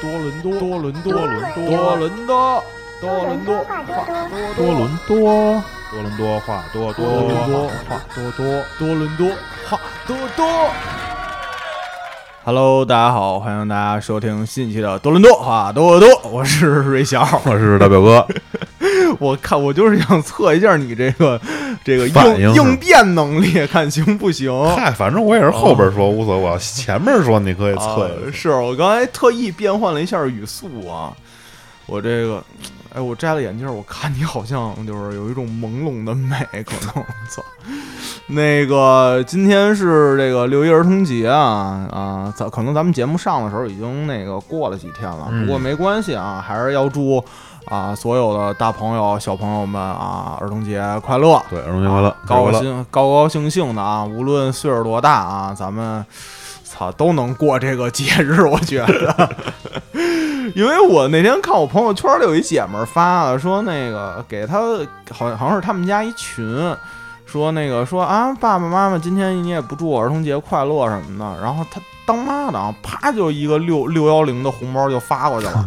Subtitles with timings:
[0.00, 2.64] 多伦多，多伦多，多伦多，多伦多，
[3.00, 3.64] 多伦多，
[4.56, 6.92] 多伦多，多伦多话多。
[6.92, 9.28] 多伦多话多多，多伦多
[9.68, 10.46] 话多多。
[12.44, 18.26] Hello，大家好，欢迎大家收听新一期的多伦多话多多，我是瑞小，我是大表哥。
[19.20, 21.40] 我看我就是想测一下你这个
[21.84, 24.50] 这个应应应变能力，看行不行。
[24.74, 28.10] 嗨，反正我也是后边说无所谓，前面说你可以测。
[28.32, 31.12] 是我刚才特意变换了一下语速啊，
[31.84, 32.42] 我这个，
[32.94, 37.44] 哎，我摘了眼镜，我看你好像就是有一种朦胧的美，可能操。
[38.26, 47.22] 那个今天是这个六一儿童节啊啊，咱可能咱们节目上的时候已经那个过了几天了，嗯不过没关系啊，还是要祝
[47.66, 51.42] 啊所有的大朋友小朋友们啊儿童节快乐。
[51.48, 52.52] 对，儿童节快乐，高高。
[52.60, 56.04] 兴高高兴兴的啊，无论岁数多大啊，咱们
[56.64, 59.30] 操都能过这个节日，我觉得。
[60.54, 64.58] 因为我那天看我朋友圈里有一姐们儿发了，说那个给她
[65.10, 66.76] 好像好像是他们家一群，
[67.24, 75.66] 说那个说啊爸爸妈妈今天你也不祝我儿童节快乐什么的，然后她当妈的啊，啪就一个六六幺零的红包就发过去了。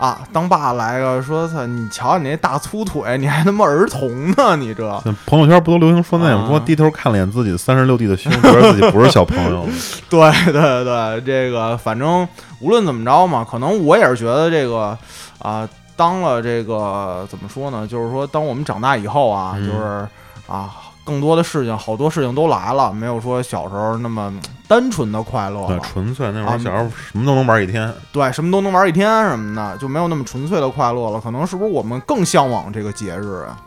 [0.00, 9.68] 啊，当爸来个说操，你瞧你那大粗腿，你还他妈儿童呢，你这朋友圈不都流行说那种啊说低头看了眼自己三十六 D 的胸，觉得自己不是小朋友了。
[10.08, 12.26] 对对对，这个反正
[12.60, 14.96] 无论怎么着嘛，可能我也是觉得这个
[15.38, 17.86] 啊、当了这个怎么说呢？
[17.86, 20.08] 就是说，当我们长大以后啊，嗯就是
[20.46, 20.70] 啊，
[21.10, 24.32] 更多的事情，好多事情都来了，没有说小时候那么
[24.68, 25.82] 单纯的快乐对，了。
[25.82, 27.92] 纯粹那会啊儿小时候什么都能玩一天。
[28.12, 31.20] 对，什么都能玩一天什么的，就没有那么纯粹的快乐了。
[31.20, 33.58] 可能是不是我们更向往这个节日啊？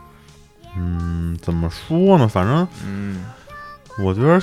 [0.76, 2.26] 嗯，怎么说呢？
[2.26, 3.26] 反正嗯，
[3.98, 4.40] 我觉得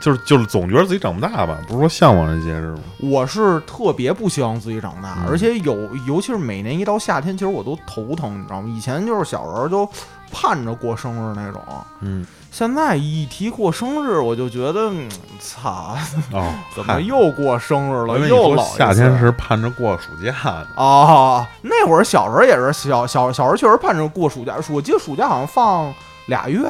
[0.00, 2.80] 就是就是总觉得自己长不大吧，不是说向往这节日吗？
[2.98, 5.74] 我是特别不希望自己长大，嗯而且有，
[6.06, 8.68] 尤其是每年一到夏天，其实我都头疼，你知道吗？
[8.74, 9.88] 以前就是小时候就
[10.32, 11.62] 盼着过生日那种，
[12.00, 15.08] 嗯，现在一提过生日，我就觉得，嗯
[15.38, 15.96] 操，
[16.32, 18.18] 哦， 怎么又过生日了？
[18.26, 20.66] 又夏天是盼着过暑假呢。
[20.76, 25.92] 哦，那会儿小时候也是小小小时候确实盼着过暑假，我记得暑假好像放
[26.26, 26.60] 俩月，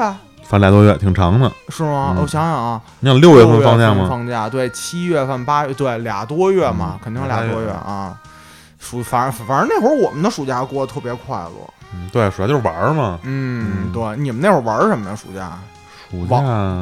[0.43, 1.51] 放俩多月，挺长的。
[1.69, 2.15] 是吗？
[2.17, 4.07] 嗯我想想啊，你想六月份放假吗？
[4.09, 8.19] 放假对，七月份、八月对俩多月嘛，嗯肯定俩多月月啊。
[8.79, 11.51] 暑反正反正那会儿我们的暑假过得特别快乐。
[11.95, 13.19] 嗯，对，主要就是玩儿嘛。
[13.23, 15.17] 嗯，嗯对，你们那会儿玩什么呀？
[15.17, 15.59] 暑假
[16.11, 16.37] 暑假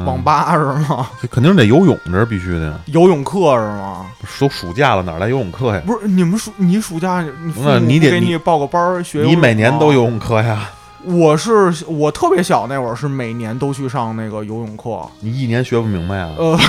[0.05, 1.07] 网吧是吗？
[1.21, 2.73] 这肯定是得游泳，这是必须的呀。
[2.87, 4.05] 游泳课是吗？
[4.39, 5.81] 都暑假了，哪来游泳课呀？
[5.85, 9.21] 不是，你们暑你暑假你那你得给你报个班儿学？
[9.23, 10.69] 你每年都游泳课呀？
[11.03, 16.31] 我是我特别小那会儿是每年都去上那个游泳课，你一年学不明白啊？
[16.37, 16.59] 呃，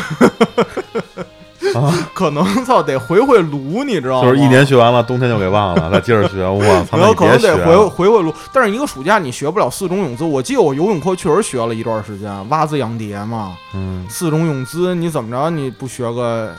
[1.74, 4.28] 啊， 可能操得回回炉，你知道吗？
[4.28, 6.46] 就是一年学完了，冬天就给忘了，再接着学。
[6.46, 7.76] 我操，可能得回。
[7.88, 10.24] 回回炉，但是一个暑假你学不了四种泳姿。
[10.24, 16.54] 我记得我游泳课确实学了一段时间，蛙姿仰蝶嘛，嗯，四种泳姿，你怎么着你不学个，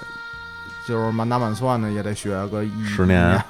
[0.87, 3.41] 就是满打满算的也得学个一十年，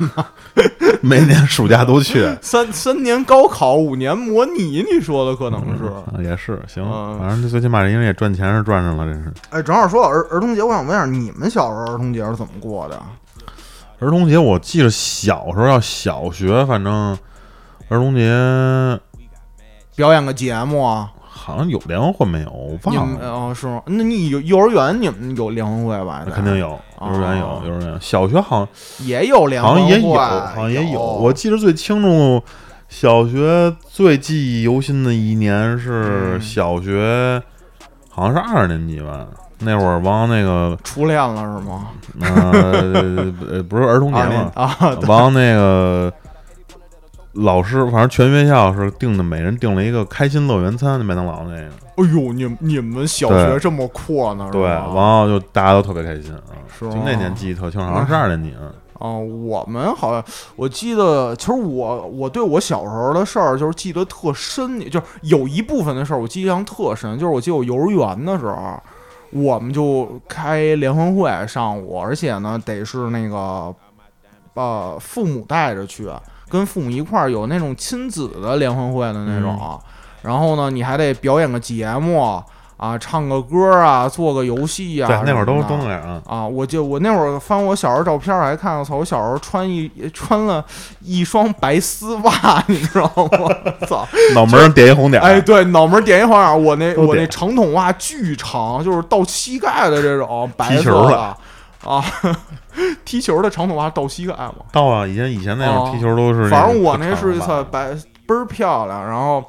[1.01, 2.23] 每年暑假都去。
[2.41, 5.85] 三三年高考，五年模拟，你说的可能是。
[5.85, 9.33] 啊也是行，嗯反正这最起码人家也赚钱是赚上了，这是。
[9.49, 13.01] 哎，正好说到儿儿童节，我想问一下，你们小时候儿童节是怎么过的？
[13.99, 17.17] 儿童节我记得小时候要小学，反正
[17.89, 18.29] 儿童节
[19.95, 21.09] 表演个节目啊？
[21.35, 22.51] 好像有联欢会没有？
[22.51, 23.27] 我忘了。
[23.27, 23.81] 哦是吗？
[23.87, 26.23] 那你有幼儿园你们有联欢会吧？
[26.25, 31.01] 那肯定有，幼儿园有，哦幼儿园小学好像也有联欢会，好像也有，好像也有。
[31.01, 32.41] 我记得最清楚，
[32.87, 37.41] 小学最记忆犹新的一年是嗯小学，
[38.09, 39.25] 好像是二年级吧。
[39.65, 41.87] 那会儿王那个初恋了是吗？
[42.21, 46.11] 呃呃不是儿童节二年嘛， 啊，对往那个
[47.33, 51.69] 老师，反正全学校是定的，每人定了一个开心乐园餐，麦当劳那个。
[51.95, 54.45] 哎呦，你们你们小学这么阔呢？
[54.47, 56.41] 是对，吧然后就大家都特别开心啊。
[56.67, 58.71] 是吗就那年记忆特清，好像 是二年级啊。
[58.99, 60.23] 哦，我们好像
[60.55, 68.81] 我记得，其实我我对我小时候的事儿就是记得特深，就是有一部分的事儿我记忆象特深，就是我记得我幼儿园的时候，
[69.31, 73.75] 我们就开联欢会上午，而且呢得是那个
[74.53, 76.07] 呃父母带着去，
[76.53, 79.79] 跟父母一块儿有那种亲子的联欢会的那种，嗯。
[80.21, 82.21] 然后呢你还得表演个节目
[82.77, 85.69] 啊，唱个歌啊，做个游戏啊，对，那会儿都什么的。
[85.69, 86.21] 都那样啊。
[86.27, 90.63] 啊，我就我那会儿翻我小时候照片儿，还看我操，我小时候穿一穿了
[91.01, 93.55] 一双白丝袜，你知道吗？
[93.87, 94.07] 操！
[94.35, 101.37] 脑门上点一红点儿，哎，对，脑门点一红点儿，我那我那长筒袜巨长，就是到膝盖的这种白色踢球的了
[101.85, 102.03] 啊。
[103.05, 104.55] 踢球的长筒袜到膝盖吗？
[104.71, 107.93] 到啊，以前以前那种哦踢球都是反正我那是吧操白
[108.25, 109.43] 倍儿漂亮，然后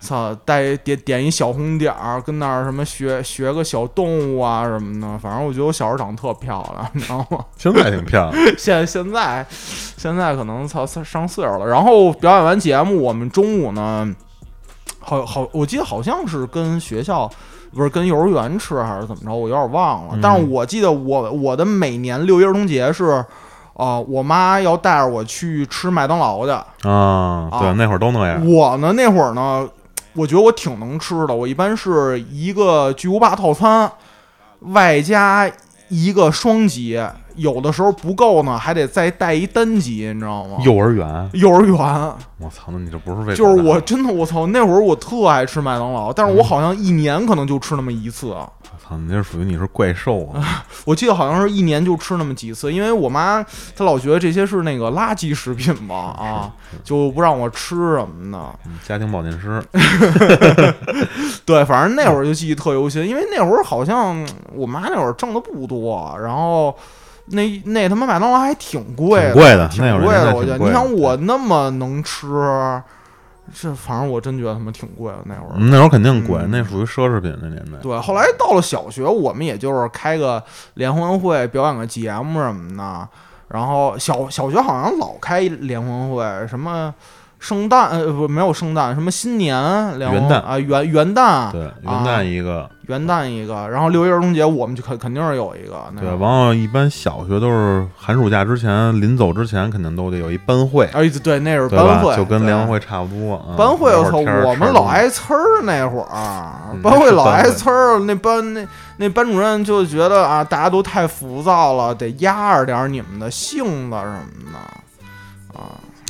[0.00, 5.18] 操带点点一小红点儿，跟那儿什么学学个小动物啊什么的。
[5.18, 7.42] 反正我觉得我小时候长得特漂亮，你知道吗？
[7.56, 8.54] 现在挺漂亮。
[8.58, 11.66] 现现在现在可能操上岁数了。
[11.66, 14.14] 然后表演完节目，我们中午呢，
[15.00, 17.30] 好好我记得好像是跟学校。
[17.74, 19.34] 不是跟幼儿园吃还是怎么着？
[19.34, 20.10] 我有点忘了。
[20.14, 23.24] 嗯但是我记得我我的每年六一儿童节是，
[23.74, 26.50] 啊、我妈要带着我去吃麦当劳去。
[26.88, 28.44] 啊，对，啊那会儿都那样。
[28.50, 29.68] 我呢那会儿呢，
[30.14, 31.34] 我觉得我挺能吃的。
[31.34, 33.90] 我一般是一个巨无霸套餐，
[34.60, 35.48] 外加
[35.88, 37.00] 一个双击，
[37.38, 40.58] 有的时候不够呢，还得再带一单级，你知道吗？
[40.64, 41.76] 幼儿园，幼儿园，
[42.38, 48.26] 我操，那你这不是为就是我真的我操，那会儿我特爱吃麦当劳，但是我好像一年可能就吃那么一次。
[48.28, 50.64] 我操，你这属于你是怪兽啊！
[50.84, 53.44] 我记得好像是一年就吃那么几次，因为我妈
[53.76, 56.52] 她老觉得这些是那个垃圾食品嘛，啊，
[56.82, 58.38] 就不让我吃什么的。
[58.66, 59.62] 嗯家庭保健师，
[61.44, 66.74] 对，反正那会儿就记忆特犹新，因为那会儿好像我妈那会儿挣的不多，然后
[67.30, 70.34] 那那他妈麦当劳还挺贵的，挺贵的挺贵的。
[70.34, 72.26] 我觉得，你想我那么能吃，
[73.54, 75.52] 这反正我真觉得他妈挺贵的那会儿。
[75.56, 77.78] 嗯那会儿肯定贵，嗯那属于奢侈品那年代。
[77.82, 80.42] 对，后来到了小学，我们也就是开个
[80.74, 83.08] 联欢会，表演个节目什么的。
[83.48, 86.94] 然后小小学好像老开联欢会，什么
[87.38, 95.76] 圣诞呃不没有圣诞，什么新年联欢元旦啊元元旦对，元旦一个，元旦一个，然后六一儿童节我们就肯肯定是有一个。
[95.92, 102.16] 那对，个完了，一般小学都是寒暑假之前，临走之前肯定都得有一班会，哎对，那是班会，？
[102.16, 103.34] 就跟联欢会差不多。
[103.36, 106.06] 啊班会，我操，我们老挨呲儿那会儿
[106.72, 114.58] 嗯，班会老挨呲儿，那班那那班主任就觉得啊，大家都太浮躁了，得压着点儿你们的性子什么的。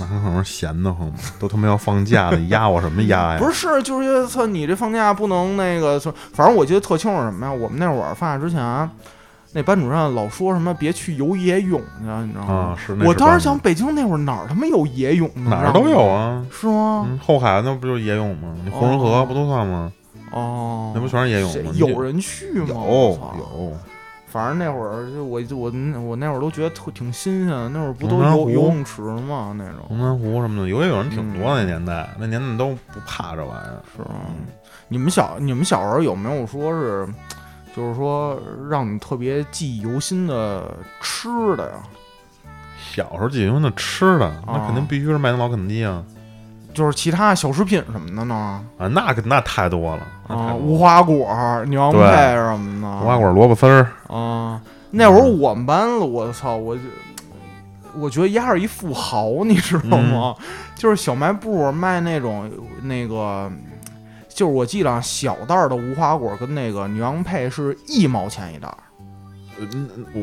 [0.00, 3.38] 啊，那可能是闲得慌，都他妈要放假了，你压我什么压呀？
[3.42, 7.52] 不是，就是觉得操，你这放假不能那个，就反正我记得特清楚什么呀？
[7.52, 8.90] 我们那会儿放假之前，
[9.52, 12.54] 那班主任老说什么别去游野泳去，你知道吗？
[12.54, 15.50] 啊，是那我当时想，北京那会儿哪儿他妈有野泳呢？
[15.50, 16.44] 哪儿都有啊。
[16.50, 17.06] 是吗？
[17.08, 18.54] 嗯，后海那不就是野泳吗？
[18.64, 19.92] 你红人河哦不都算吗？
[20.30, 21.72] 哦，那不全是野泳吗？
[21.74, 22.66] 有人去吗？
[22.68, 23.72] 有有，
[24.30, 25.72] 反正那会儿就我就我
[26.02, 29.54] 我那会儿都觉得特挺新鲜的，那会儿不都游游泳池吗？
[29.56, 33.82] 那种龙潭湖什么的，游野泳人挺多嗯那年代，那年代都不怕这玩意儿。
[33.96, 34.10] 是吧？
[34.88, 37.08] 你们小你们小时候有没有说是，
[37.74, 38.40] 就是说
[38.70, 41.78] 让你特别记忆犹新的吃的呀？
[42.92, 46.04] 小时候记忆犹新的吃的，那啊肯定必须是麦当劳、肯德基啊
[46.74, 48.64] 就是其他小食品什么的呢？
[48.78, 51.26] 啊，那个那太多了，啊，无花果、
[51.66, 51.98] 牛羊配
[52.34, 54.60] 什么的，无花果、萝卜丝儿，啊。
[54.90, 56.82] 那会儿我们班，我操，我就
[57.98, 60.34] 我觉得丫是一富豪， 你知道吗？
[60.76, 62.50] 就是小卖部卖那种
[62.82, 63.50] 那个，
[64.28, 68.78] 就是我记得啊小袋儿的无花果跟那个牛羊配是一毛钱一袋儿。
[68.78, 68.87] 嗯，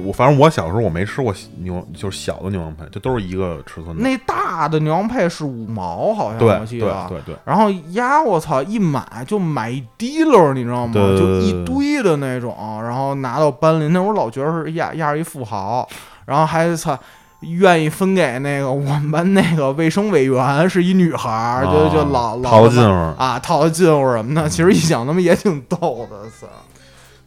[0.06, 4.02] 我反正我小时候我没吃过牛，就是小的牛羊配，这都是一个尺寸的。
[4.02, 7.06] 那大的牛羊配是五毛，好像对我记得。
[7.10, 10.94] 对对对，然后鸭，我操，一买就买一提溜儿，你知道吗？
[10.94, 15.88] 就一堆的那种，然后拿到班里，那会儿老觉得是亚亚是一富豪，
[16.26, 16.98] 然后还操
[17.42, 23.22] 愿意分给那个我们班那个卫生委员是一女孩儿，就就老老啊套的近乎。
[23.22, 24.48] 啊，套的近乎什么的。
[24.48, 26.48] 其实一想，他妈也挺逗的，操。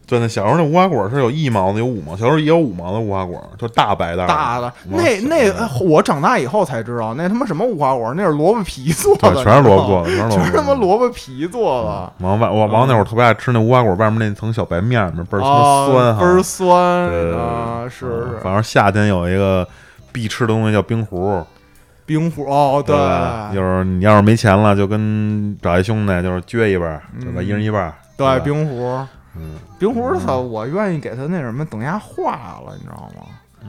[0.09, 10.73] 对，那小时候那无花果是有一毛的，有五毛，小时候也有五毛的无花果，就大白袋儿大的那那我长大以后才知道，那他妈什么无花果，那是萝卜皮做的，对，全是萝卜做的，全是他妈。
[10.79, 12.25] 萝卜皮做的。
[12.25, 16.73] 王外我王那会儿特别爱吃那无花果外面那层小白面儿，倍儿酸哈，倍儿酸
[17.37, 19.67] 啊，是是嗯反正夏天有一个
[20.13, 21.43] 必吃的东西叫冰壶，
[22.05, 22.95] 冰壶哦，对？
[23.53, 27.41] 就是你要是没钱了，就跟找一兄弟，就是撅一半儿，对吧？
[27.41, 29.05] 嗯一人一半儿，对冰壶，
[29.35, 32.33] 嗯，冰壶，操，我愿意给他那什么，等下化
[32.65, 33.25] 了，你知道吗？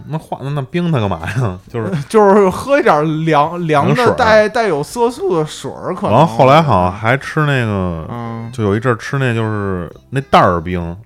[0.07, 1.59] 那化那那冰它干嘛呀？
[1.69, 6.13] 就是 就是喝一点凉凉的带带有色素的水儿，可能。
[6.13, 10.97] 完了后来好像还吃那个，嗯，就有一阵儿吃那就是那袋儿冰，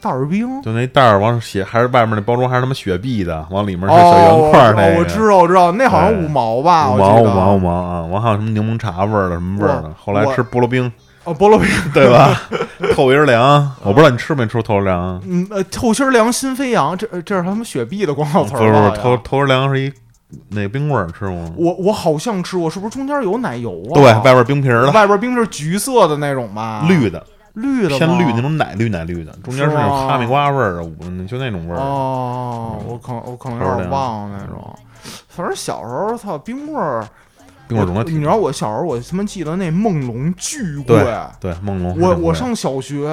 [0.00, 0.62] 袋儿冰。
[0.62, 5.00] 就那袋儿往写还是外面那包装还是他妈雪碧的，往里面是哦，小圆块那个。
[5.00, 8.02] 我知道，我知道，那好像五毛吧，五毛五毛五毛啊！
[8.02, 10.90] 完还有什么柠檬茶味儿的什么味儿的，后来吃菠萝冰，
[11.24, 12.40] 哦，菠萝冰，对吧？
[12.94, 15.22] 透一人凉，我不知道你吃没吃过透心凉。
[15.26, 19.92] 嗯，呃，透心凉心飞扬，这这是他们雪碧的广告词不是不是，透透心凉是一
[20.48, 21.52] 那个冰棍儿，吃过吗？
[21.56, 23.94] 我我好像吃过，是不是中间有奶油啊？
[23.94, 26.84] 对，外边冰皮儿的，外边冰是橘色的那种吧？
[26.88, 27.24] 绿的，
[27.54, 31.78] 绿的偏绿那种奶绿奶绿的，中间是是那种哈密瓜味儿的，嗯就那种味儿。
[31.78, 34.74] 哦，嗯我可我可能有点忘了那种。
[35.28, 37.04] 反正小时候，操冰棍儿，
[37.72, 41.04] 冰棍儿种的你知道我小时候，我他妈记得那梦龙巨贵。
[41.40, 43.08] 对梦龙我我上小学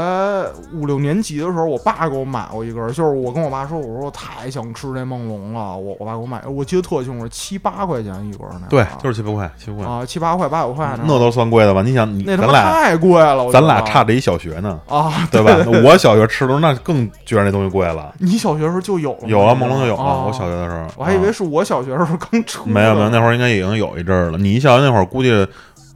[0.74, 11.82] 五六年级的时候，我爸给我买过一根儿，就是我跟我爸说，我说我太想吃那梦龙了，我我爸给我买，我记得特清楚，七八块钱一根儿那对，就是七八块七八块，啊七八块八九块那都算贵的吧？
[11.82, 15.56] 你想你那他妈咱俩太贵了，咱俩差着一小学呢，啊，对吧？
[15.84, 18.14] 我小学吃的时候那更觉得那东西贵了。
[18.20, 24.38] 你小学时候就有了，有啊梦龙就有了，哦我小学的时候，我还以为啊是我小学的时候刚出，没有没有，那会儿应该已经有一阵儿了。
[24.38, 25.48] 你一小学那会儿估计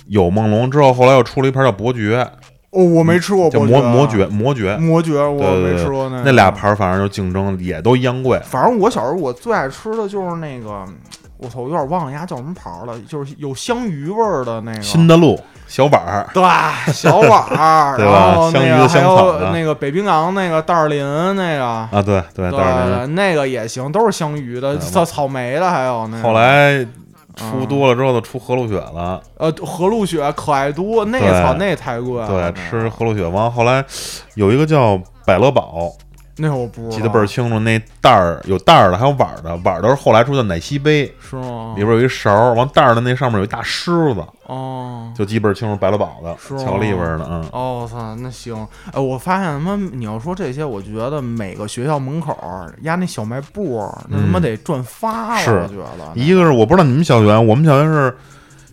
[0.08, 2.28] 有梦龙，之后后来又出了一盘叫伯爵，
[2.72, 8.40] 哦，我没吃过叫伯爵魔魔爵魔爵，魔爵，我没吃过那那俩盘儿反正就竞争也都一样贵。
[8.44, 10.84] 反正我小时候我最爱吃的就是那个，
[11.38, 14.82] 我操，我有点忘了人家叫什么牌儿了，就是有香鱼味儿的那个。
[14.82, 16.44] 新的路小板儿，对，
[16.92, 21.04] 小碗儿， 对吧然后那香鱼的个还香草那个北冰洋那个袋儿林
[21.36, 26.24] 那个，啊，对对，对袋儿对，那个也行，都是香鱼的，草草莓的，还有那个。
[26.24, 26.86] 后来
[27.36, 29.22] 出嗯多了之后，就出和路雪了。
[29.38, 32.28] 呃，和路雪可爱多，那对操那太贵了。
[32.28, 33.26] 对，吃和路雪。
[33.26, 33.84] 完后来
[34.36, 35.92] 有一个叫百乐宝，
[36.38, 37.60] 那我不记得倍儿清楚。
[37.60, 39.56] 那袋儿有袋儿的，还有碗儿的。
[39.58, 41.76] 碗儿的是后来出的奶昔杯，是吗？
[41.78, 42.54] 里边有一勺儿。
[42.56, 45.76] 完袋儿的那上面有一大狮子，哦就记倍儿清楚。
[45.76, 47.46] 百乐宝的，巧克力味儿的，嗯。
[47.52, 48.68] 哦，我操，那行。
[48.92, 55.44] 哎，我发现他妈你要说这些，我觉得每个学校门口儿压那小卖部儿，那他妈嗯得赚发了。
[55.44, 58.18] 是我觉得一个是我不知道你们小学，我们小学是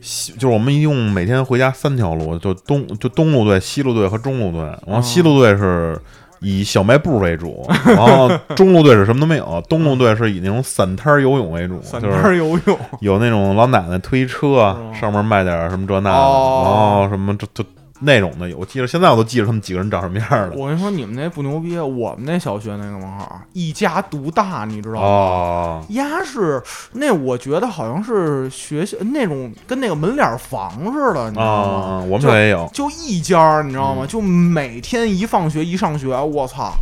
[0.01, 4.63] 西，就是我们一共每天回家三条路，就东就东路队、西路队和中路队。
[4.87, 6.01] 然后西路队是
[6.41, 17.65] 以小卖部为主，然后中路队是什么都没有，东路队是以那种散摊儿游泳为主，散摊就是儿游泳，有那种老奶奶推车，上面卖点什么这那的，哦然后什么这就
[18.01, 20.53] 那种的，我记得现在我都记着他们几个人长什么样了。
[20.57, 25.01] 我跟你说，你们那不牛逼，我们那小学那个门口一家独大，你知道吗？
[25.01, 31.73] 哦，鸭是那，我觉得好像是学校那种跟那个门脸房似的，你知啊道吗？
[31.73, 34.05] 啊，我们也有，就一家儿，你知道吗？
[34.05, 36.73] 嗯就每天一放学一上学，我操，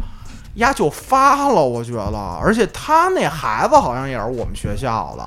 [0.55, 5.25] 丫就发了，我觉得，而且他那孩子好像也是我们学校的。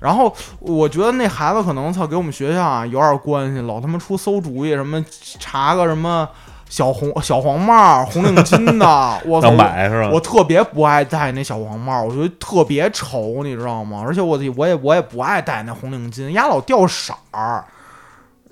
[0.00, 5.04] 然后我觉得那孩子可能操给我们学校啊有点关系，老他妈出馊主意，什么
[5.38, 6.26] 查个什么
[6.68, 8.86] 小红 小黄帽、红领巾的，
[9.26, 9.50] 我操！
[9.50, 10.10] 买是吧？
[10.10, 14.02] 我特别不爱戴那小黄帽，我觉得特别丑，你知道吗？
[14.04, 17.64] 而且我我也我也不爱戴那红领巾，丫老掉色儿。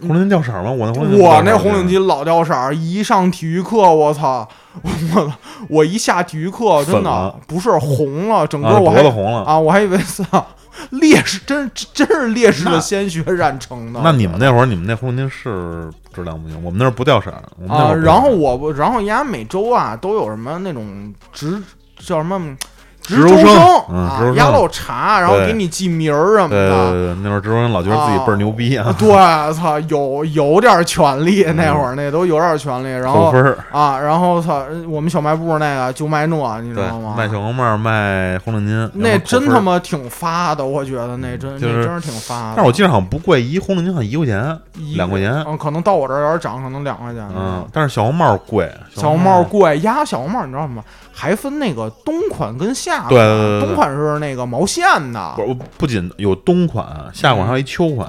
[0.00, 0.71] 红领巾掉色儿吗？
[0.71, 4.47] 我那红领巾我那红领巾老掉色儿，一上体育课，我操，
[4.85, 5.33] 我
[5.71, 9.43] 我一下体育课真的不是红了，整个啊，我还红了。
[9.45, 10.47] 啊，我还以为操
[10.90, 14.00] 烈士，真真是烈士的鲜血染成的。
[14.02, 17.30] 那你们那会儿，你们那红领巾是质量不行，我们那儿不掉色
[17.68, 21.62] 啊，然后我不，然后人家每周啊都有什么那种值
[21.99, 22.56] 叫什么
[23.08, 26.92] 值值周生嗯啊值周，生丫老查，然后给你记名儿什么的对的。
[26.92, 29.08] 对对，那会儿值周生老觉得自己倍儿牛逼啊，对，
[29.54, 33.58] 操，有有点权利，那会儿那都有点权利，然后扣分儿。
[33.72, 39.58] 啊，然后操，我们小卖部那个就卖那，你知道吗？，卖小红帽，卖红领巾，那真他！
[39.60, 42.52] 妈挺发的，我觉得那真就是那真是挺发的。
[42.56, 45.32] 但是我记得好像不贵，一红领巾好像一块钱，一两块钱。
[45.46, 47.26] 嗯，可能到我这儿有点涨，可能两块钱。
[47.34, 50.82] 嗯，但是小红帽贵，小红帽贵，压小红帽你知道吗？
[51.12, 58.09] 还分那个冬款跟夏款，对对对对对冬款是那个毛线的，不不仅有冬款、夏款，还有一秋款。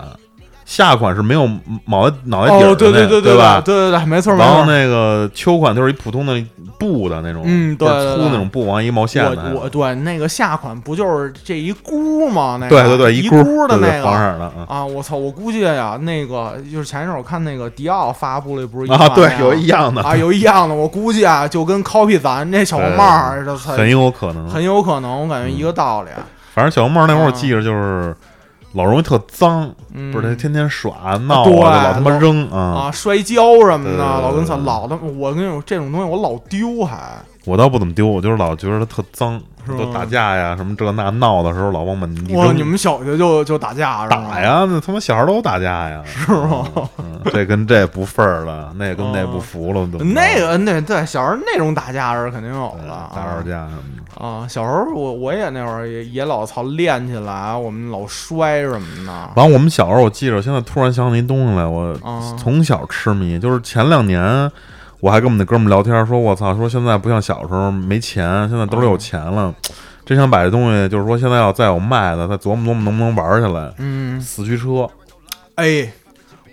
[0.69, 1.49] 夏款是没有
[1.85, 3.59] 脑袋脑袋底儿的哦，对对对对吧？
[3.59, 4.45] 对对对，没错没错。
[4.45, 6.39] 然后那个秋款就是一普通的
[6.77, 9.51] 布的那种，嗯对粗那种布，完一毛线的。
[9.55, 12.59] 我我对那个夏款不就是这一箍吗？
[12.61, 14.03] 那个对对对，一箍箍的那个。
[14.03, 14.85] 黄色的，嗯啊！
[14.85, 15.15] 我操！
[15.17, 20.75] 我估计呀，那个就是前一阵我看那个迪奥发布了，不是一啊，对，有一样的，啊，有一样的。
[20.75, 24.47] 我估计啊，就跟 copy 咱这小红帽儿这操很有可能。
[24.47, 26.09] 很有可能，我感觉一个道理。
[26.53, 28.15] 反正小红帽那会儿我啊记着就是
[28.73, 32.59] 老容易特脏，嗯，不是他天天耍闹啊，对老他妈扔啊。
[32.59, 36.97] 啊，摔跤什么的，老跟操老的，我跟你说，这种东西我老丢还。
[37.45, 42.57] 我倒不怎么丢，我就是老觉得它特脏，都打架呀什么这那闹的时候老往满地哇，扔。
[42.57, 44.39] 你们小学就就打架打？
[44.39, 44.67] 呀？
[44.69, 46.67] 那他妈小孩都打架呀，是吗？
[46.99, 53.99] 嗯，这跟这不份儿了，那跟那不服了，都那个那对小时候那种打架是肯定有对的啊打吵架什么的。
[54.19, 54.45] 啊！
[54.49, 59.29] 小时候我我也那会儿也也老操练起来，我们老摔什么的。
[59.35, 62.35] 完，我们小时候我记着，现在突然想起一东西来，我啊。
[62.37, 64.21] 从小痴迷，就是前两年
[64.99, 69.55] 我还跟我们那哥们儿聊天，说我操，说现在不像小时候没钱，现在兜里有钱了，
[70.05, 73.73] 真想把这东西，就是说现在要再有卖的，再琢磨琢磨能不能玩起来。
[73.77, 74.85] 嗯，四驱车，
[75.55, 75.89] 哎，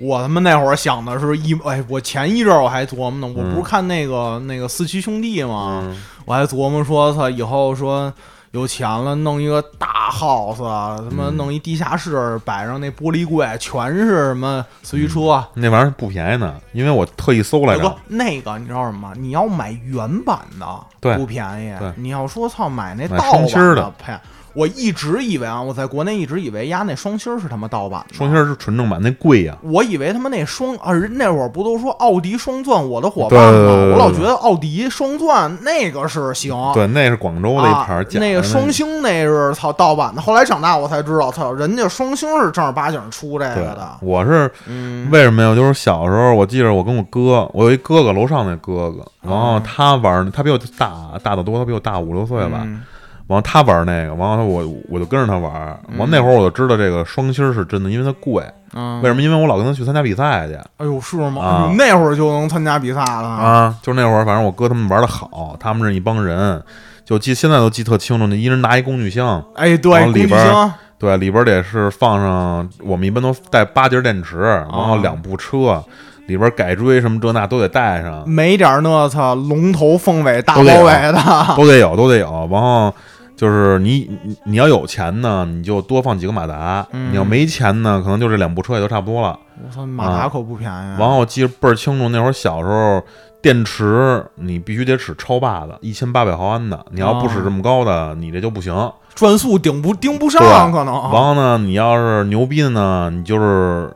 [0.01, 3.63] 我他妈那会儿想的是一哎，我前一阵儿我还琢磨呢，我不是嗯。
[3.65, 5.83] 看那个那个四驱兄弟吗？
[5.85, 5.97] 嗯。
[6.27, 8.13] 我还琢磨说，操，以后说
[8.57, 15.45] 有钱了，弄一个大 house，他妈嗯弄一地下室，摆上那玻璃柜，全是什么四驱车。
[15.53, 19.13] 那玩意儿不便宜呢，因为我特意搜来的那个你知道什么？
[19.19, 20.67] 你要买原版的，
[21.01, 21.93] 对不便宜。
[21.97, 24.19] 你要说操买那盗版的，呸！
[24.57, 28.15] 我一直以为啊，我在国内一直以为呀，那双星儿是他妈盗版的。
[28.15, 29.55] 双星儿是纯正版，那贵呀。
[29.63, 33.71] 我以为他妈那双啊，人那会儿不都说奥迪双钻我的伙伴吗？
[33.93, 40.23] 我老觉得奥迪双钻那个是行，对，那是广州的一牌啊儿，那个双星那是操盗版的。
[40.23, 43.99] 后来长大我才知道，操，人家双星是正儿八经出这个的。
[44.01, 45.55] 我是嗯，为什么呀？
[45.55, 52.63] 就是小时候，我记着我跟我哥，我有一哥哥，楼上那哥哥，然后他玩儿，他比我大大得多，他比我大五六岁吧。
[52.65, 52.81] 嗯
[53.29, 55.79] 完后他玩那个，完后他我我就跟着他玩儿。
[55.99, 58.45] 完那会儿我就知道这个双星儿是真的，因为它贵。
[58.73, 59.23] 嗯，为什么？
[59.23, 61.73] 因为我老跟他去参加比赛去哎呦，是吗？
[61.79, 63.75] 那会儿就能参加比赛了啊。
[63.83, 66.63] 就是那会儿，反正我哥他们玩的好，他们是一帮人，
[67.05, 68.27] 就记现在都记特清楚。
[68.27, 75.83] 那一人拿一工具箱，哎，对，工具箱，对，里边得是放上，我们一般都带八节电池，然后两部车，
[76.27, 81.23] 里边改锥什么这那都得带上，没点儿那操龙头凤尾大包围的，
[81.57, 82.49] 都得有，都得有。
[82.51, 82.93] 然后
[83.37, 89.39] 就是你你你要有钱呢，你就多放几个马达；嗯你要没钱呢，可能就这两部车也就差不多了。
[89.65, 90.99] 我操，马达可不便宜。
[90.99, 93.03] 然后我记得倍儿清楚，那会儿小时候。
[93.43, 96.85] 电池你必须得使超霸的，一千八百毫安的。
[96.91, 98.75] 你要不使这么高的，你这就不行。
[99.15, 100.93] 转速顶不顶不上，对可能。
[101.13, 103.95] 然后呢，你要是牛逼的呢，你就是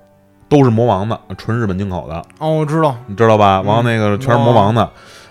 [0.49, 3.61] 都是魔王的，纯日本进口的，哦，我知道，你知道吧？
[3.65, 4.89] 嗯然后那个全是魔王的。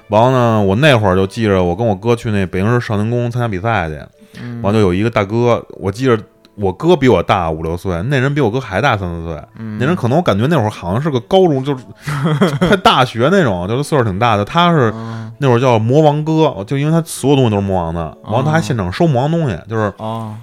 [0.10, 4.00] 完了呢，我那会儿就记着，我跟我哥去那北京市少年宫参加比赛去，
[4.42, 4.62] 嗯。
[4.62, 6.20] 完就有一个大哥，我记着
[6.56, 9.78] 我哥比我大五六岁，那人比我哥还大三四岁，嗯。
[9.80, 11.84] 那人可能我感觉那会儿好像是个高中，就是
[12.68, 14.44] 快大学那种，就是岁数挺大的。
[14.44, 20.36] 他是嗯那会儿叫魔王哥，就因为他所有东西都是魔王的，完后他还哦现场收魔王东西，就是啊，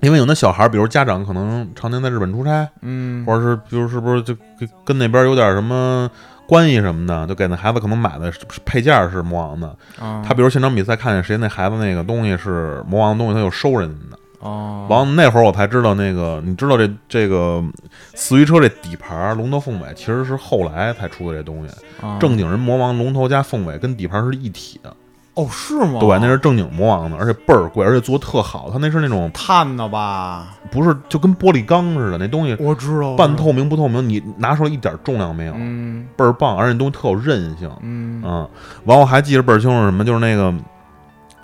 [0.00, 6.10] 因为有那小孩儿，比如家长可能常年在日本出差，嗯，或者是比如是不是就跟跟那边有点什么
[6.52, 8.30] 关系什么的，就给那孩子可能买的
[8.62, 9.74] 配件是魔王的。
[9.98, 10.22] 啊。
[10.22, 14.18] 他比如现场比赛看见谁那孩子那个东西是魔王的东西，他就收人家的。
[14.40, 17.64] 哦，完了那会儿我才知道那个，你知道这这个
[18.12, 22.18] 四驱车这底盘龙头凤尾其实是后来才出的这东西，啊。
[22.20, 24.94] 正经人魔王龙头加凤尾跟底盘是一体的，
[25.34, 25.98] 哦是吗？
[25.98, 30.48] 对，那是正经魔王的，而且倍儿贵，而且做的特好，它那是那种碳的吧？
[30.70, 37.70] 不是就跟玻璃钢似的，那东西我知道，半透明不透明，你拿出来一点重量没有，嗯倍儿棒，而且那东西特有韧性。
[37.80, 38.48] 嗯嗯，
[38.84, 40.52] 完我还记得倍儿清楚什么，就是那个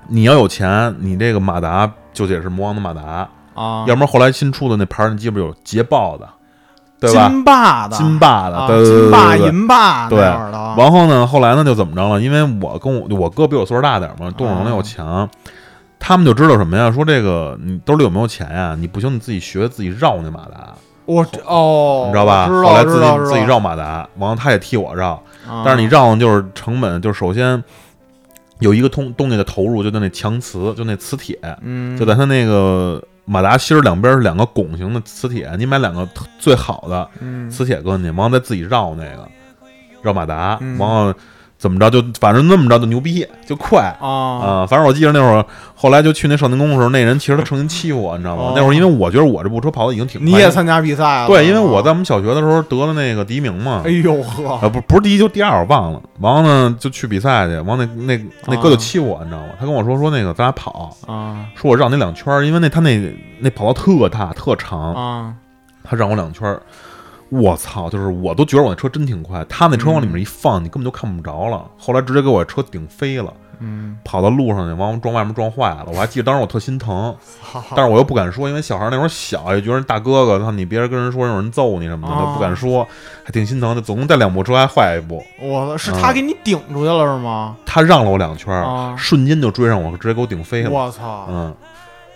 [0.07, 6.29] 你要有钱，你这个马达就得是魔王的马达，啊，要不然后来新出的那牌儿，你记不有捷豹的，
[7.00, 7.28] 对吧？
[7.28, 9.38] 金霸的，金霸的，啊对对对金霸、对。
[9.38, 12.20] 对银霸的，然后呢，后来呢就怎么着了？
[12.20, 15.28] 因为我跟我我哥比我岁数大点儿嘛，动手能力又强，
[15.98, 16.90] 他们就知道什么呀？
[16.90, 18.76] 说这个你兜里有没有钱呀？
[18.78, 22.46] 你不行，你自己学自己绕那马达，我这哦，你知道吧？
[22.48, 25.11] 知后来自己自己绕，马达，完了他也替我绕，
[25.48, 25.62] 啊。
[25.64, 27.62] 但是你绕呢就是成本，就是首先
[28.58, 37.51] 有一个通动力的投入，就在那强磁，就那磁铁，嗯，就在他那个马达芯儿两边是两个拱形的磁铁，你买两个最好的嗯。
[37.51, 39.29] 磁铁搁进去，完了再自己绕那个
[40.03, 40.79] 绕马达，嗯。
[40.79, 41.14] 完了
[41.59, 43.92] 怎么着就反正那么着就牛逼就快。
[44.01, 45.44] 啊啊、反正我记得那会儿，
[45.75, 48.42] 后来就去那少年宫的时候，那人其实他曾经欺负我，你知道吗？
[48.44, 51.27] 哦那会儿因为我觉得我这部车跑的已经挺快，你也参加比赛了？
[51.27, 56.01] 对，因为我在我们小学的时候得了那个第一名嘛，哎呦呵，啊，不不是第一就第二，我忘了。
[56.21, 59.49] 完了呢，就去比赛去，完了那那那哥就欺负我，你知道吗？
[59.59, 62.99] 他跟我说说那个咱俩跑，啊说我绕你两圈儿，因为那他那
[63.40, 65.35] 那跑道特大特长，啊
[65.83, 66.62] 他让我两圈儿。
[67.31, 67.91] 我操！
[67.91, 71.64] 就是我都觉得我那车真挺快，他那车往里面一放，你根本就看不着了。
[71.79, 75.87] 后来直接给我车顶飞了，嗯，跑到路上去，完了撞外面撞坏了。
[75.88, 77.14] 我还记得当时我特心疼，
[77.77, 82.87] 但是我又不敢说，因为小孩那会儿小，也觉得大哥哥，他你别人跟人说有人揍你什么的，哦都不敢说，
[83.25, 83.83] 还挺心疼的。
[83.83, 87.57] 总共带两部车还坏一部，我是他给你顶出去了是吗？
[87.67, 88.64] 他让了我两圈
[88.97, 90.71] 瞬间就追上我，直接给我顶飞了。
[90.71, 91.27] 我操！
[91.29, 91.55] 嗯，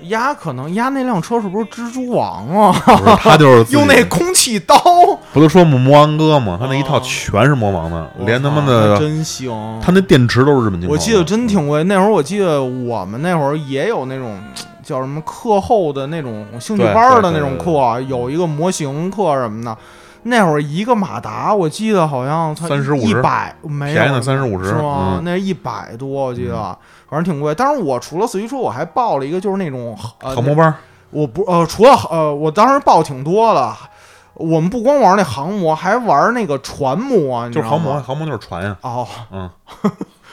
[0.08, 2.72] 丫可能压那辆车是不是蜘蛛王啊？
[2.72, 4.74] 不是他就是用那空气刀，
[5.32, 6.58] 不都说魔王哥吗？
[6.60, 9.52] 他那一套哦全是魔王的，连他妈的真行。
[9.82, 10.92] 他那电池都是日本进口。
[10.92, 14.38] 我记得真挺贵，那会儿我记得我们那会儿也有那种
[14.82, 19.76] 叫什么课后的那种兴趣班的那种课，有一个模型课什么的。
[20.24, 25.16] 那会儿一个马达，我记得好像才30一50百没便宜的三十五十是吗？
[25.18, 26.76] 嗯那一百多，我记得，
[27.08, 27.54] 反正挺贵。
[27.54, 30.74] 当时我除了四驱车，我还报了一个，就是那种呃航模班儿，
[31.10, 33.72] 我不呃，除了呃，我当时报挺多的，
[34.34, 39.50] 我们不光玩那航模，还玩那个船模，就是航模，航模就是船呀，哦嗯，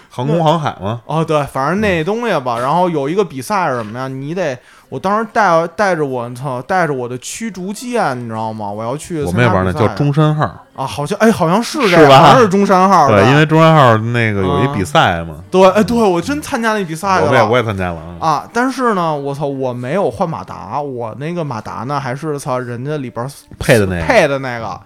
[0.10, 2.60] 航空航海吗， 哦，对，反正那东西吧。
[2.60, 4.08] 然后有一个比赛是什么呀？
[4.08, 4.58] 你得，
[4.90, 8.70] 我当时带带着我操，带着我的驱逐舰，你知道吗？
[8.70, 10.44] 我要去我们也玩那叫中山号，
[10.76, 12.20] 啊，好像哎，好像是是这样，吧？
[12.20, 17.30] 好像是中山号对，因为中山号那个有一啊比赛嘛，对，哎，对我真参加那比赛了。
[17.30, 24.02] 我也我也参加了啊，啊，但是呢，我操，我没有换马达，我那个马达呢还是操人家里边配的那个。
[24.02, 24.82] 配的那个。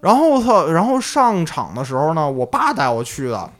[0.00, 3.50] 然后我操，然后上场的时候呢，我爸带我去的。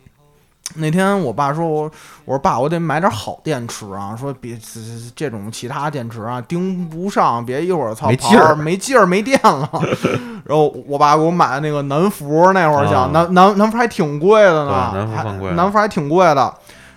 [0.77, 1.83] 那天我爸说我，
[2.25, 4.81] 我说爸，我得买点好电池啊，说别这
[5.14, 9.68] 这种其他电池啊盯不上，别一会儿操跑没劲儿没劲儿没电了。
[10.46, 16.55] 然后我爸给我买的那个南孚，那会儿想、啊南南南孚还挺贵的呢，南孚南孚还挺贵的。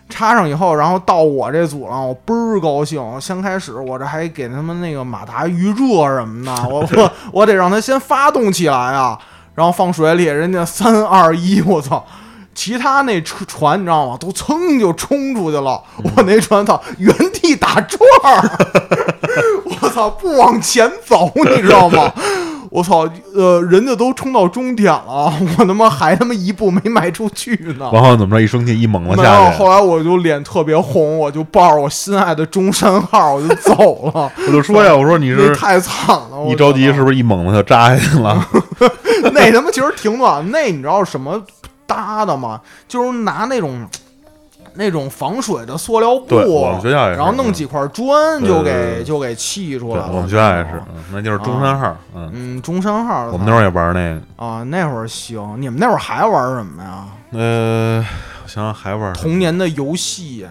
[0.08, 3.20] 插上以后，然后到我这组了，我倍儿高兴。
[3.20, 9.20] 先开始我这还给他们那个马达预热什么的，我 我我得让它先发动起来啊，
[9.56, 12.06] 然后放水里，人家三二一，我操！
[12.56, 14.18] 其他那车船你知道吗？
[14.20, 15.80] 都噌就冲出去了，
[16.16, 18.42] 我那船操原地打转儿，
[19.82, 22.12] 我操不往前走，你知道吗？
[22.72, 27.90] 我操，呃，人家都冲到终点了，我他妈还他妈一步没迈出去呢。
[27.94, 34.30] 然后怎么着一生气一猛子没有，下去，后来我就脸特别红，我就抱着我心爱的中山号，我就走了。
[34.48, 38.46] 我就说呀，我说你是那太惨了，我一着急是不是一猛子就扎下去了？
[39.32, 41.42] 那他妈其实挺暖，那你知道什么
[41.86, 42.62] 搭的嘛？
[42.88, 43.88] 就是拿那种
[44.74, 47.18] 那种防水的塑料布，我们学校也是。
[47.18, 50.12] 然后弄几块砖就给就给砌出来了。
[50.12, 57.06] 我们学校也是，嗯那就是中山号，嗯，嗯，中山号，我们那会儿也玩那个，啊，那会儿行，你们那会儿还玩什么呀？
[57.32, 58.06] 呃，
[58.44, 60.46] 我想想还玩童年的游戏，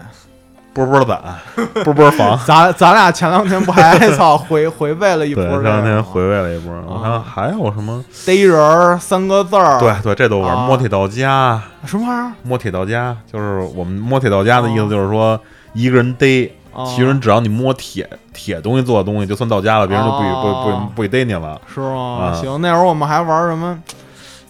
[0.75, 1.21] 波波攒，
[1.85, 2.37] 波波房。
[2.45, 5.41] 咱咱俩前两天不还 操回回味了一波？
[5.45, 6.73] 前两天回味了一波。
[6.85, 8.03] 我啊看还有什么？
[8.25, 10.53] 逮人儿三个字儿，对，对，这都玩。
[10.53, 12.31] 啊摸铁到家，什么玩意儿？
[12.43, 15.39] 摸铁到家，就是我们摸铁到家的意思，就是说
[15.71, 21.59] 一个人逮，啊其余人只要你摸铁铁东西做的东西，就算到家了，别人就不许不不哦不许逮你了。
[21.73, 22.19] 是吗？
[22.19, 23.79] 啊行，那会儿我们还玩什么？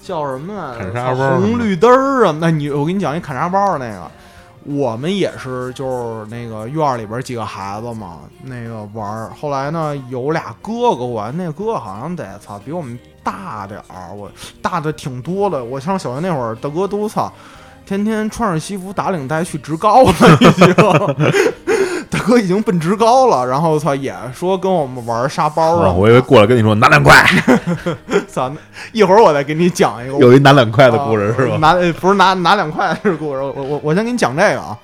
[0.02, 0.92] 叫什么来着？
[0.92, 2.36] 砍沙包红绿灯儿啊！
[2.40, 4.02] 那你我跟你讲，一砍沙包的那个，
[4.66, 9.32] 我们也是就是那个院里边几个孩子嘛，那个玩儿。
[9.40, 14.30] 后来呢，有俩哥哥，我那哥好像得操比我们大点儿，我
[14.62, 15.64] 大的挺多的。
[15.64, 17.32] 我上小学那会儿，大哥都操。
[17.86, 20.74] 天天穿着西服打领带去职高了，已经，
[22.26, 23.46] 哥已经奔职高了。
[23.46, 27.24] 然后操也说跟我们玩沙包啊，啊，我以为过来跟你说拿两块，
[28.28, 28.52] 操！
[28.92, 31.54] 一会儿我再给你讲一个有一拿两块的故事是吧？
[31.56, 34.78] 啊拿呃不是拿拿两块的故事，我我我先给你讲这个啊。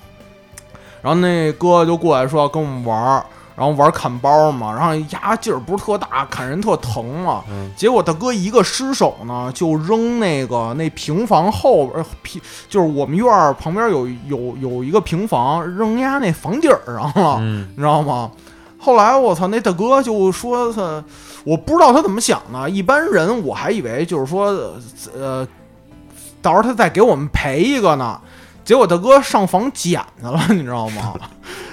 [1.02, 3.24] 然后那哥就过来说要跟我们玩儿，
[3.62, 7.44] 然后玩砍包嘛，然后牙劲儿不是特大，砍人特疼嘛。
[7.48, 17.38] 嗯结果大哥一个失手呢，就扔那个那平房后边儿平，就是我们院儿旁边有有有一个平房，扔压那房顶儿上了。
[17.40, 18.32] 嗯，你知道吗？
[18.78, 21.04] 后来我操，那大哥就说他，
[21.44, 22.68] 我不知道他怎么想的。
[22.68, 24.74] 一般人我还以为就是说，
[25.14, 25.46] 呃，
[26.42, 28.20] 到时候他再给我们赔一个呢。
[28.64, 31.14] 结果大哥上房捡去了，你知道吗？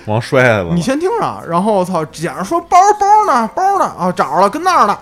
[0.06, 0.82] 往摔下来了你。
[0.82, 4.98] 先听着，然后我操，捡着说包包呢，包呢啊，找着了，跟那儿呢，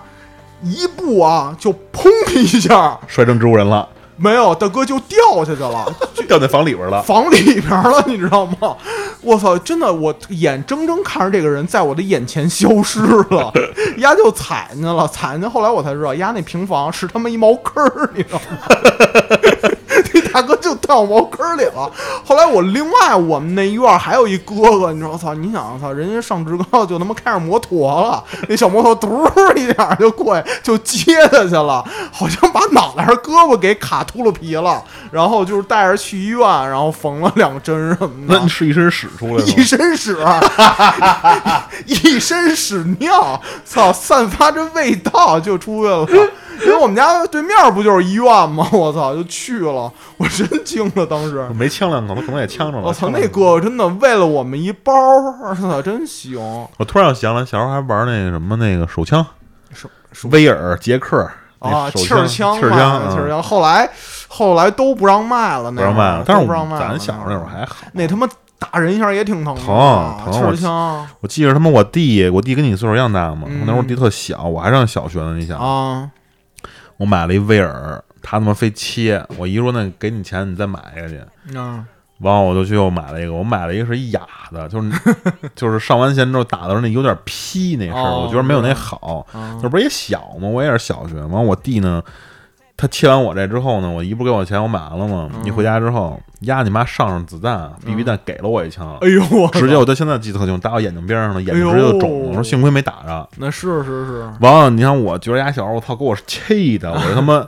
[0.62, 5.92] 一步啊就砰一下，摔成植物人了，没有，大哥就掉下去了，
[6.28, 7.02] 掉在房里边了。
[7.02, 8.76] 房里边了，你知道吗？
[9.20, 13.52] 我操，真的，我眼睁睁看着这个人在我的眼前消失了，
[13.98, 18.58] 丫就踩进去了，踩进去，后来我才知道，丫那平房是他妈一茅坑儿，你知道吗？
[20.38, 21.90] 那大哥就掉茅坑里了。
[22.24, 38.48] 后来我另外我们那院儿还有一哥哥，你知道，操，你想，操，人家上职高就他妈开着摩托了， 那小摩托嘟儿一下就过去就接他去了，好像把脑袋上胳膊给卡秃噜皮了，然后就是带着去医院，然后缝了两针什么的那你。
[38.48, 40.16] 是一身屎出来一，身屎，
[41.86, 46.06] 一身屎尿，操，散发着味道就出来了。
[46.62, 48.66] 因为我们家对面不就是医院吗？
[48.72, 51.48] 我操，就去了，我真惊了，当时。
[51.54, 52.84] 没呛两口，他可能也呛着了。
[52.84, 54.92] 我操，那哥哥真的为了我们一包，
[55.60, 56.38] 操，真行。
[56.76, 59.24] 我突然想来，小时候还玩那个什么那个手枪，
[59.72, 63.42] 手手威尔、杰克啊，气儿枪，气儿枪，嘛，气儿嗯枪。
[63.42, 63.90] 后来
[64.28, 66.24] 后来都不让卖了，那不让卖了。
[66.26, 66.80] 但是我不让卖了。
[66.80, 67.76] 咱小时候那会儿还好。
[67.92, 75.34] 那他妈打人一下也挺疼的，疼疼气枪我记着他妈我弟，我弟跟你岁数一样大嘛，那会儿弟特小，我还上小学呢。
[75.36, 76.08] 你想，啊
[76.98, 81.20] 我买了一威尔，他他妈非切，我姨说那给你钱你再买一个去。
[81.54, 81.84] 嗯
[82.20, 84.90] 完后我就去又买了一个，我买了一个是一哑的，就是
[85.54, 89.24] 就是上完弦之后打的时候那有点劈那声儿，哦我觉得没有那好。
[89.32, 90.48] 啊那不是也小吗？
[90.48, 91.14] 我也是小学。
[91.14, 92.02] 完我弟呢，
[92.80, 95.28] 他切完我这之后呢，我姨不是给我钱，我买完了吗？
[95.34, 102.28] 嗯一回家之后，丫你妈上上子弹，BB 弹给了我一枪，哎呦，我直接我到现在记得特清，打我眼睛边上了，眼睛直接就肿了。
[102.28, 103.28] 我说幸亏没打着。
[103.38, 107.44] 那是是是，完了，你看我觉得丫小时候，我操，给我气的， 我他妈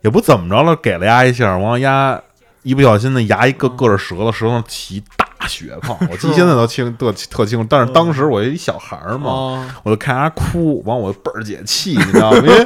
[0.00, 2.20] 也不怎么着了，给了丫一下，完了丫
[2.64, 12.38] 一不小心那牙一个个着折了，舌头上起大血泡， 我记现在都清特特清楚，但是当时我一小孩儿嘛，啊，我就看丫哭，完我就倍儿解气，你知道吗？
[12.38, 12.64] 因为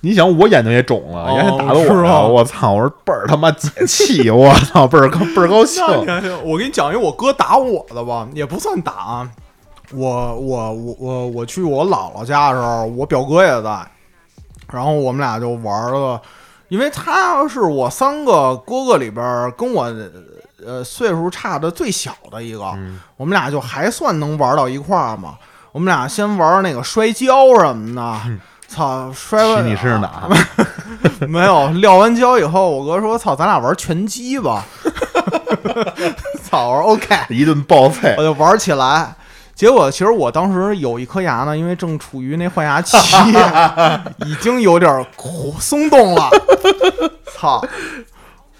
[0.00, 2.72] 你想我眼睛也肿了，哦丫还打的我呀，我操！
[2.74, 5.84] 我说倍儿他妈解气， 我操，倍儿高 倍儿高兴。
[6.44, 9.30] 我给你讲一个我哥打我的吧，也不算打啊。
[9.92, 13.84] 我我我我我去我姥姥家的时候，我表哥也在，
[14.70, 16.20] 然后我们俩就玩了，
[16.68, 19.92] 因为他是我三个哥哥里边儿跟我
[20.64, 25.36] 呃岁数差的最小的一个，嗯我们俩就还算能玩到一块儿嘛。
[25.72, 28.20] 我们俩先玩那个摔跤什么的，
[28.68, 30.28] 操，摔骑完你身上打，
[31.26, 34.64] 没有撂完跤以后，我哥说：“操，咱俩玩拳击吧。
[36.48, 39.14] ”操，我说 OK，一顿暴揍我，就玩起来。
[39.54, 42.96] 结果其实我当时有一颗牙呢，因为正处于那换牙期，
[44.24, 46.30] 已经有点苦松动了。
[47.34, 47.60] 操！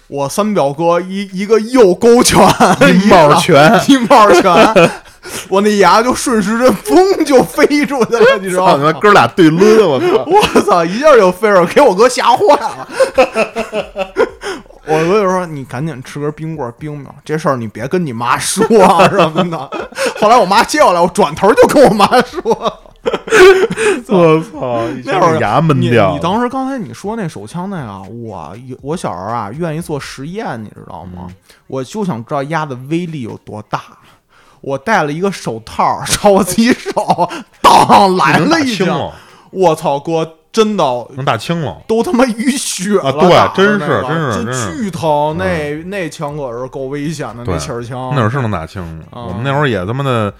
[0.09, 2.43] 我三表哥一一个右勾拳，
[3.03, 4.91] 一帽拳，一帽拳，
[5.47, 8.91] 我那牙就顺时针嘣就飞出去了，你知操道吗？
[8.93, 10.25] 哥俩对抡，我操！
[10.25, 10.83] 我操！
[10.83, 12.87] 一下就飞了，给我哥吓坏了。
[14.87, 19.57] 我哥就说：“你赶紧吃根冰棍冰冰，这事儿你别跟你妈说啊什么的。”
[20.19, 22.88] 后来我妈接过来，我转头就跟我妈说
[24.09, 24.87] 我操！
[24.89, 26.13] 一：“那会儿牙闷掉。
[26.13, 31.27] 你当时刚才你说那手枪那个，我我小时候啊愿意做实验，你知道吗？
[31.29, 31.35] 嗯
[31.67, 33.81] 我就想知道鸭的威力有多大。
[34.61, 37.29] 我戴了一个手套， 朝我自己手，
[37.61, 39.11] 当来了一枪。
[39.51, 40.83] 我操，哥，真的
[41.15, 41.77] 能打青了。
[41.87, 45.37] 都他妈淤血了，啊对真是那个真是巨疼。
[45.37, 48.09] 那那枪可是够危险的，那气儿枪。
[48.15, 49.05] 那会儿是能打青的。
[49.11, 50.33] 啊我们那会儿也他妈的，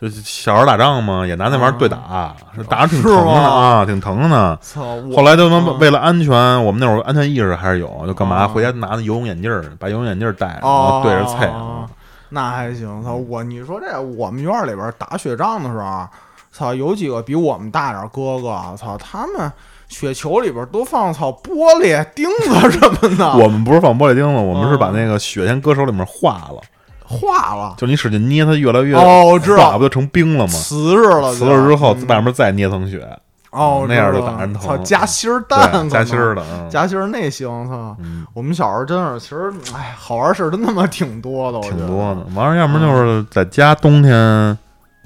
[0.00, 4.58] 就是小孩打仗嘛，也拿那玩意儿对打，是打着挺疼的啊，挺疼的。
[4.62, 4.80] 操！
[5.16, 11.46] 后来都他妈嗯为了安全，我们那会儿安全意识还是有，就干嘛啊回家拿那游泳眼镜儿，把游泳眼镜儿戴着，然哦后对着菜。
[11.48, 11.84] 哦
[12.30, 13.02] 那还行。
[13.02, 16.06] 操我，你说这我们院儿里边打雪仗的时候，
[16.52, 19.50] 操，有几个比我们大点儿哥哥，操，他们
[19.88, 26.60] 雪球里边都放操玻璃钉子什么的，我们不是放玻璃钉子，我们是把啊那个雪先搁手里面化了，
[27.08, 29.70] 化了，就你使劲捏它，越来越哦我知道。
[29.70, 30.52] 化不就成冰了吗？
[30.52, 32.06] 瓷实了，瓷了之后，嗯。
[32.06, 33.08] 外面再捏层雪，
[33.50, 37.96] 哦，那样就打人疼操，夹心儿蛋，对，夹心儿的，嗯，夹心儿那行，操。
[38.00, 42.26] 嗯，我们小时候真是，其实哎，好玩事儿真他妈挺多的，挺多的。
[42.34, 44.58] 完了，要么就是在家冬天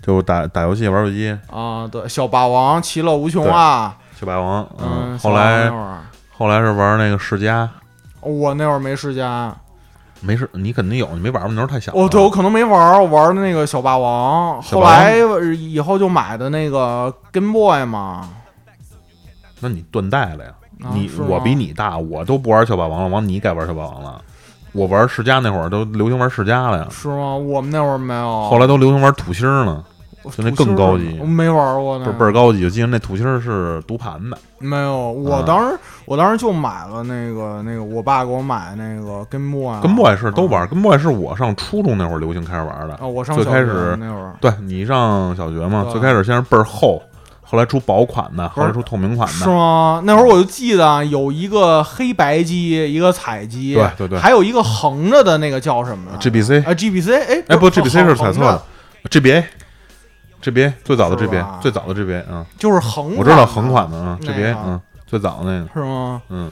[0.05, 1.87] 就打打游戏、玩手机，啊。
[1.87, 3.97] 对，小霸王其乐无穷啊。
[4.19, 5.71] 小霸王，嗯，后来
[6.37, 7.69] 后来是玩那个世嘉，
[8.21, 9.55] 我那会儿没世嘉，
[10.23, 12.01] 没事，你肯定有，你没玩过，那时候太小了。
[12.01, 15.17] 哦，对我可能没玩，我玩的那个小霸王，后来
[15.57, 18.31] 以后就买的那个 Game Boy 嘛。
[19.61, 20.53] 那你断代了呀？
[20.95, 24.21] 你我比你大，我都不玩小霸王了，完你该玩小霸王了。
[24.73, 27.37] 我玩世嘉那会儿都流行玩世嘉了呀，是吗？
[27.37, 28.49] 我们那会儿没有。
[28.49, 29.85] 后来都流行玩土星儿呢，
[30.31, 32.65] 就那更高级我没玩过呢，倍儿倍儿高级。
[32.65, 35.11] 我记得那土星儿是读盘的，没有。
[35.13, 42.95] 我啊当时我当时就买了那个那个，我爸给我买那个 Game Boy，啊跟 boy 是都玩，啊跟 boy 是我上初中那会儿流行开始玩的。
[42.95, 44.35] 啊，我上最小学开始那会儿。
[44.41, 47.03] 对你上小学嘛，最开始先是倍儿厚，
[47.43, 49.51] 后来出薄款的，后来出透明款的是的。
[49.51, 50.01] 吗？
[50.05, 58.63] 那会儿我就记得啊有一个黑白机，一个彩机，对对对还有一个横着的那个叫什么 GBC 啊，GBC，哎哎，不，GBC 是彩横着色
[60.43, 61.59] 的，GBA，GBA 最早的是 GBA，吧？
[61.63, 66.23] 最早的 GBA，嗯，就是横，我知道横款的啊那个，GBA，嗯，最早的那个，是吗？
[66.29, 66.51] 嗯，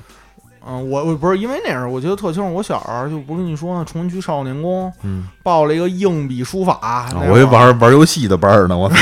[0.67, 8.97] 嗯，我我不是因为那时候我记得特清楚，我小时候就不是跟你说呢，崇文区少年宫嗯，报了一个硬笔书法，啊那会儿我以为玩玩游戏的班儿呢，我操，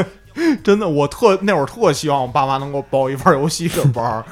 [0.62, 4.24] 真的，我特那会儿特希望我爸妈能给我报一玩游戏的班儿，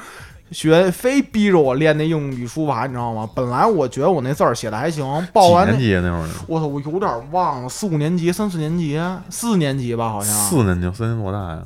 [0.51, 3.29] 学非逼着我练那硬笔书法，你知道吗？
[3.35, 6.29] 本来我觉得我那字儿写的还行，报几年级啊那会儿？
[6.47, 11.63] 我操，我有点忘了，四五年级、三四年级、四年级吧，好像四年级，四年级多大呀？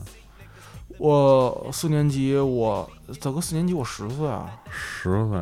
[0.97, 4.49] 我四年级，我咋个四年级我十岁啊？
[4.69, 5.39] 十岁。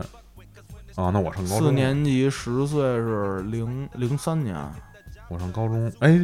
[0.95, 1.59] 啊，那我上高中。
[1.59, 4.55] 四，年级十岁是零零三年，
[5.29, 5.91] 我上高中。
[5.99, 6.23] 哎，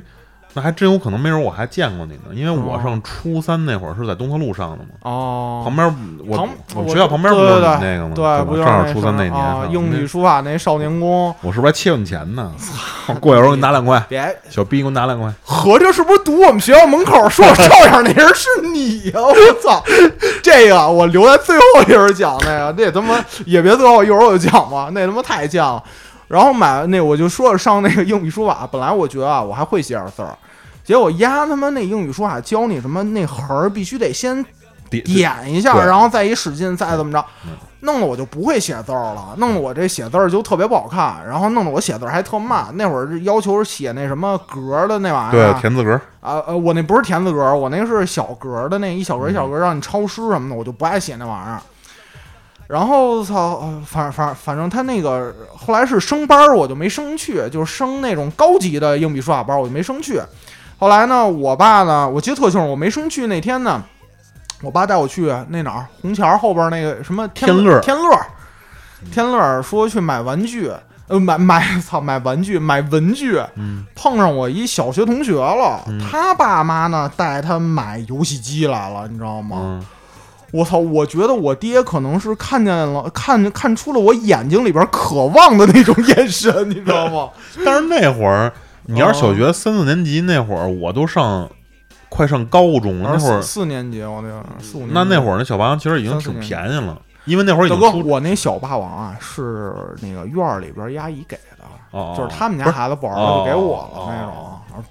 [0.58, 8.12] 那还真有可能，没准我还见过你呢，因为我哦上初三那会儿是在东特路上的嘛，哦，旁边我旁我们学校旁边不就是你那个吗？
[8.16, 12.52] 对，不就是正好初三那年，什么啊啊英语书法那少年宫， 我是不是还欠你钱呢？
[13.22, 15.32] 过一会儿我给你拿两块，别小逼给我拿两块。
[15.44, 19.84] 合着是不是堵我们学校门口说我 照样那人是你呀、我操！
[20.42, 25.84] 这个我留在最后一会儿讲那个，那他妈也别最后一会儿我就讲吧，那他妈太贱了。
[26.28, 30.38] 然后买那我就说上那个英语书法，本来我觉得啊我还会写点字儿，
[30.88, 34.42] 结果丫他妈那英语书法教你什么那横儿必须得先
[34.90, 42.68] 点点一下，然后再一使劲，再怎么着嗯，弄得我就不会写字儿了，弄得我这写字儿就特别不好看，然后弄得我写字儿还特慢。
[42.76, 51.60] 那会儿要求是写那什么格儿的那玩意儿对啊，田字格，啊呃，我那不是田字格儿，我那个是小格儿的那一小格儿一小格儿让你抄诗什么的，我就不爱写那玩意儿。
[52.68, 60.22] 然后操，呃反反反正他那个后来是升班儿，我就没升去，就是升那种高级的硬笔书法班，我就没升去。
[60.78, 63.84] 后来呢，我爸呢，我记得特清楚，我没生去那天呢，
[64.62, 68.20] 我爸带我去那哪儿虹桥后边儿那个什么天天乐天乐
[69.12, 70.72] 天乐说去买玩具，
[71.08, 79.58] 呃，买买操买玩具买文具，嗯，碰上我一小学同学了，嗯他爸妈呢带他买游戏机来了，你知道吗？
[79.62, 79.86] 嗯，
[80.52, 80.78] 我操！
[80.78, 87.30] 我觉得我爹可能是看见了，看看出了我眼睛里边渴望的那种眼神，你知道吗？
[87.66, 88.52] 但是那会儿
[88.88, 91.50] 你要是小学三四年级那会儿，我都上
[92.10, 104.34] 快上高中了，那会儿四四年级，我那个四五年级，那那会儿那小霸王其实已经挺便宜了，因为那会儿已经出我那小霸王啊是那个院儿里边阿姨给的，哦，就是他们家孩子不玩了哦就给我了哦那种。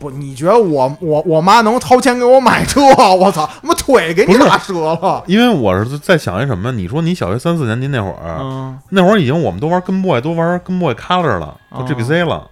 [0.01, 2.81] 不，你觉得我我我妈能掏钱给我买车？
[3.15, 5.23] 我操，他妈腿给你打折了。
[5.29, 6.73] 因为我是在想一什么？
[6.73, 12.51] 你说你小学三四年级那会儿，嗯，那会儿已经我们都玩跟 boy，都玩跟 boy color 了，都哦 GBC 了。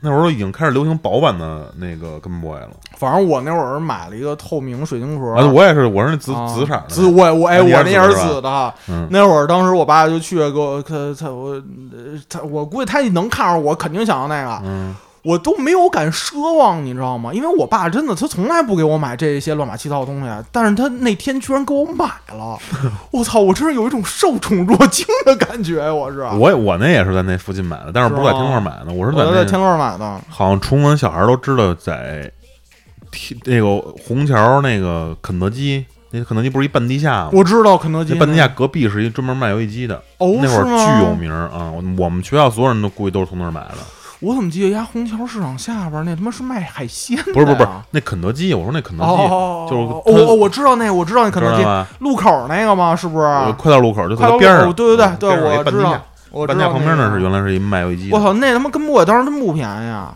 [0.00, 2.70] 那会儿都已经开始流行薄版的那个跟 boy 了。
[2.96, 8.74] 反正我那会儿买了一个透明水晶盒，啊，我也是，我是那紫啊紫色的，紫我我哎我那也是是紫的。
[9.10, 11.50] 那会儿当时我爸就去给我，他他我
[11.92, 14.94] 呃他我估计他能看上我，肯定想要那个，嗯，
[15.28, 17.30] 我都没有敢奢望，你知道吗？
[17.34, 22.58] 因为我爸真的他从来不给我买这些乱码七八糟的东西，但是他那天居然给我买了，
[23.12, 23.38] 我操！
[23.38, 26.20] 我真是有一种受宠若惊的感觉，我是。
[26.22, 32.32] 我我那也是在那附近买的，但是不是在天乐买的，我是我在天乐买的，好像崇文小孩都知道在
[33.10, 37.30] 天那个虹桥那个肯德基，那肯德基不是一半地下吗？
[37.34, 41.70] 我知道肯德基那半地下隔壁是一专门卖游戏机的，哦，那会儿巨有名啊！
[41.70, 43.76] 我我们学校所有人都估计都是从那儿买的。
[44.20, 47.16] 我怎么记得压虹桥市场下边那他妈是卖海鲜？
[47.32, 51.64] 不是不是不是，那肯德基，我说那肯德基，哦，就是哦哦，我知道那个，我知道那肯德基？
[52.00, 52.96] 路口那个吗？
[52.96, 53.24] 是不是？
[53.24, 58.16] 呃快到路口就在快到它边上，对对对对，我知道我知道旁边那个是原来是一卖游戏机的。
[58.16, 60.14] 我操，那他妈跟我当时真不便宜啊！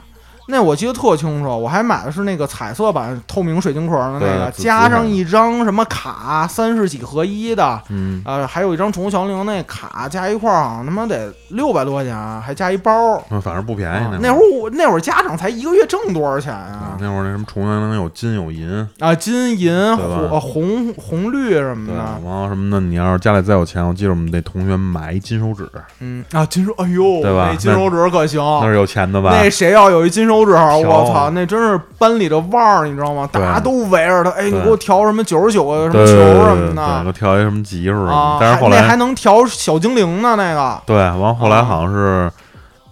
[0.53, 12.93] 那我记得特清楚，我还买的是那个彩色版透明水晶壳的那个，加上一张什么卡，三十几合一的，嗯，呃，还有一张宠物小精灵那卡，加一块儿好像他妈得六百多块钱，还加一包。
[13.31, 16.97] 嗯反正不便宜啊那会儿我那会儿家长才一个月挣多少钱啊？
[17.01, 19.97] 那会儿那什么宠物小灵有金有银，啊，金银
[20.41, 25.69] 红红绿什么，的，然后什么的，你要是家里再有钱，我记得我们那同学买一金手指，
[26.01, 29.31] 嗯啊，金手，哎呦，对吧那金手指可行，那是有钱的吧？
[29.33, 33.29] 那谁要有一金手指，我操，那真是班里的腕儿，你知道吗？
[33.33, 42.31] 大家都围着他，哎，你给我调什么九十九个什么球什么的都跳一什么级数啊，，但是后来那还能调小精灵呢，那个对，完后来好像是。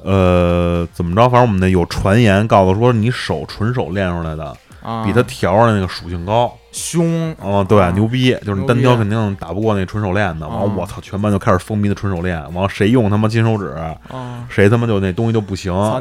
[0.03, 1.29] 呃，怎么着？
[1.29, 6.57] 反正我们那有传言告诉说，你手纯手练出来的，啊，比他调的那个属性高。
[6.73, 10.47] 凶哦，对，啊牛逼，就是你单挑肯定打不过那纯手链的。
[10.47, 12.41] 完我操，全班就开始风靡的纯手链。
[12.55, 13.75] 完了，谁用他妈金手指，
[14.11, 16.01] 啊，谁他妈就那东西就不行，的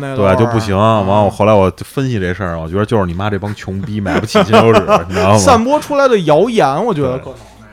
[0.00, 0.76] 那对就不行。
[0.76, 5.38] 完了，我啊后来我就分析这事儿，我觉得就是你妈这帮穷逼买不起金手指， 你知道吗？
[5.38, 7.66] 散播出来的谣言，我觉得可能那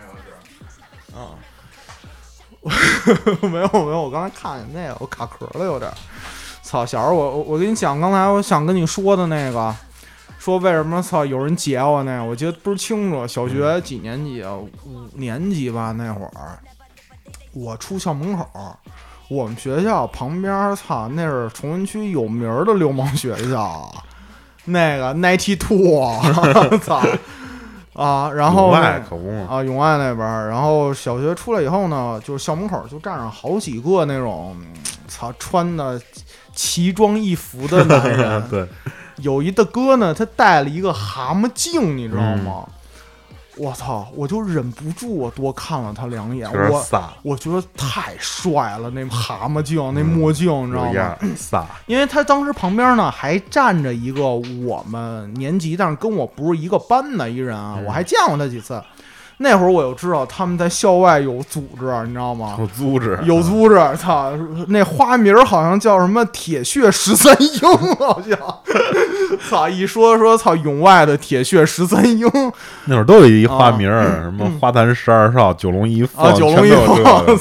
[2.70, 2.72] 个
[3.10, 5.90] 是啊， 没有没有，我刚才看见那个，我卡壳了有点。
[6.62, 9.76] 操，小时候我我我跟你讲，刚才我想跟你说的那个，
[10.40, 14.56] 说为什么操有人截我那个，我记得不是清楚，小学几年级啊？
[14.56, 14.70] 五
[15.14, 16.58] 年级吧那会儿，
[17.54, 18.48] 我出校门口。
[19.28, 23.88] 我们学校旁边，操，那是崇文区有名的流氓学校，
[24.66, 26.02] 那个 ninety two，
[26.80, 27.00] 操
[27.94, 28.32] 啊！
[28.32, 28.72] 然后
[29.12, 34.74] 永啊，永爱那边，然后小学出来以后呢，就是校门口就站上好几个那种，嗯
[35.08, 36.02] 操，穿的
[36.56, 38.42] 奇装异服的男人。
[38.50, 38.68] 对，
[39.22, 42.66] 有一大哥呢，他戴了一个蛤蟆镜，你知道吗？
[43.58, 46.82] 我操，我就忍不住我多看了他两眼，我
[47.24, 51.68] 我觉得太帅了，那蛤蟆镜，那墨镜，你知道吗？
[51.86, 54.26] 因为他当时旁边呢还站着一个
[54.66, 57.84] 我们年级，但是跟我不是一个班的一人啊，嗯。
[57.86, 58.82] 我还见过他几次。
[59.42, 62.58] 那会儿我就知道他们在校外有组织，你知道吗？
[62.60, 64.34] 有组织，有组织，操，
[64.68, 67.60] 那花名儿好像叫什么铁血十三英，
[67.98, 68.38] 好像，
[69.50, 72.30] 操，一说说操永外的铁血十三英，
[72.84, 77.38] 那会儿都有一花名儿，什么花坛十二少、九龙一凤，啊九龙一凤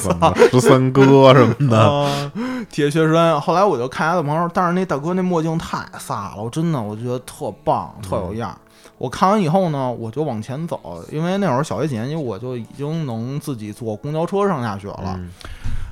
[0.51, 1.77] 十三哥什么的。
[1.77, 2.31] 啊，
[2.69, 3.39] 铁血十三。
[3.41, 8.55] 后来我就看他的朋友，但是那大哥那墨镜太飒了，我真的我觉得特棒，特有样儿。
[8.99, 10.79] 我看完以后呢，我就往前走，
[11.11, 15.15] 因为那会儿小学几年级，我就已经能自己坐公交车上下学了。
[15.17, 15.29] 嗯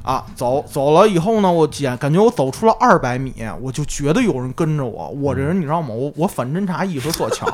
[0.04, 5.10] 啊，走走了以后呢，我感感觉我走出了二百米，我就觉得有人跟着我。
[5.10, 5.90] 我这人你知道吗？
[5.90, 7.46] 我我反侦查意识特强，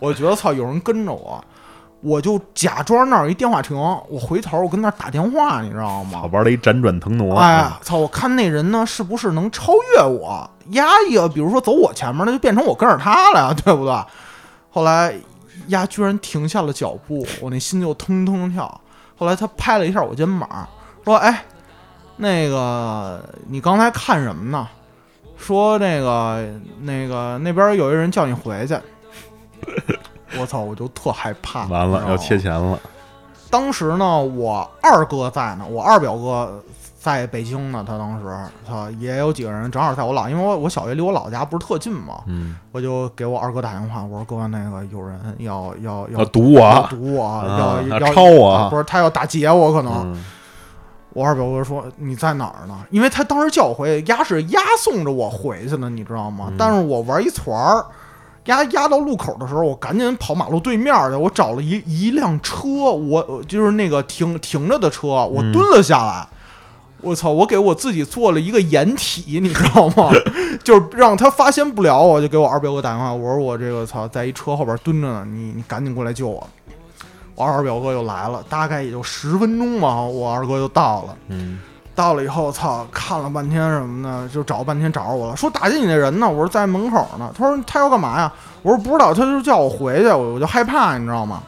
[0.00, 1.44] 我觉得操有人跟着我，
[2.00, 6.28] 我就假装那儿有一电话亭，我回头我跟那儿打电话，你知道吗？
[6.32, 7.98] 玩了一辗转腾挪，哎，操！
[7.98, 10.50] 我看那人呢，是不是能超越我？
[10.70, 13.94] 压一个，比如说走我前面，那就变成我跟着他了呀，对不对？
[14.74, 15.14] 后来
[15.68, 18.80] 丫居然停下了脚步，我那心就腾腾跳。
[19.16, 20.68] 后来他拍了一下我肩膀，
[21.04, 21.44] 说：“哎，
[22.16, 24.68] 那个你刚才看什么呢？
[25.36, 26.44] 说那个
[26.80, 28.76] 那个那边有一人叫你回去。”
[30.40, 30.58] 我操！
[30.58, 32.40] 我就特害怕，完了要切钱。
[32.40, 32.76] 钱了，
[33.48, 36.60] 当时呢，我二哥在呢，我二表哥
[37.04, 37.84] 在北京呢。
[37.86, 38.24] 他当时
[38.66, 49.92] 他也有几个人，正好在我姥，因为我我小学离我姥家不是特近嘛，嗯，我就给我二哥打电话，我说哥，那个有人要要要要堵我，要堵我，啊要要要抄我啊不是他要打劫我，可能。
[50.14, 50.24] 嗯
[51.14, 52.76] 我二表哥说你在哪儿呢？
[52.90, 56.46] 因为他当时叫我回去，丫是押送着我回去的，你知道吗？
[56.48, 57.86] 嗯但是我玩一团儿，
[58.46, 66.26] 压压到路口的时候，我赶紧跑马路对面去，我找了一一辆车，我就是那个停停着的车，我嗯蹲了下来。
[67.04, 67.30] 我操！
[67.30, 70.10] 我给我自己做了一个掩体，你知道吗？
[70.64, 76.48] 就是让他发现不了我，就给我二表哥打电话，我说我这个操，在一车后边蹲着呢，你你赶紧过来救我。
[77.34, 81.16] 我二表哥又来了，大概也就十分钟吧，我二哥就到了。
[81.28, 81.58] 嗯，
[81.94, 86.28] 到了以后，操，看了半天什么的，就找半天找着我了，说打击你的人呢？
[86.28, 87.32] 我说在门口呢。
[87.36, 88.32] 他说他要干嘛呀？
[88.62, 91.42] 我说不知道，他就叫我回去，我我就害怕，你知道吗？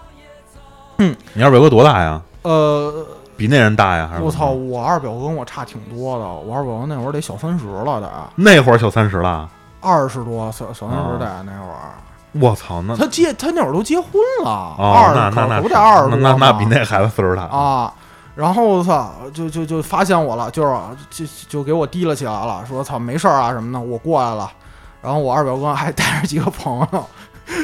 [0.99, 2.21] 你二表哥多大呀？
[2.43, 4.09] 呃，比那人大呀？
[4.11, 4.47] 还是我操？
[4.51, 9.49] 我二表哥跟我差挺多的，我二表哥那会儿得小三十了，得那会儿小三十了，
[9.81, 11.95] 二十多，小小三十啊得那会儿。
[12.33, 14.13] 我操，那他结他那会儿都结婚
[14.45, 17.93] 了，哦，二那那那不得二十多那那比那孩子岁数大，啊。
[18.35, 20.77] 然后我操，就就就发现我了，就是
[21.09, 24.51] 就就给我提了起来了，说操没事儿啊什么的，我过来了。
[25.01, 27.07] 然后我二表哥还带着几个朋友，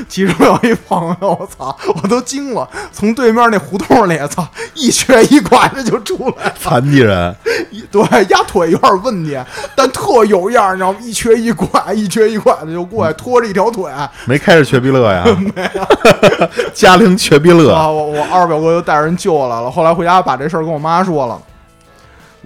[0.09, 6.55] 其中有一朋友，我操，我都惊了，从对面那胡同里，操，一瘸一拐的就出来了。
[6.61, 7.35] 残疾人，
[7.71, 9.39] 一对，压腿有点问题，
[9.75, 10.99] 但特有样，你知道吗？
[11.03, 13.91] 一瘸一拐，一瘸一拐的就过来，拖着一条腿。
[14.27, 15.25] 没开着瘸逼乐呀？
[15.55, 19.71] 没有， 嘉陵瘸逼乐，啊，我我二表哥就带人救我来了。
[19.71, 21.41] 后来回家把这事儿跟我妈说了。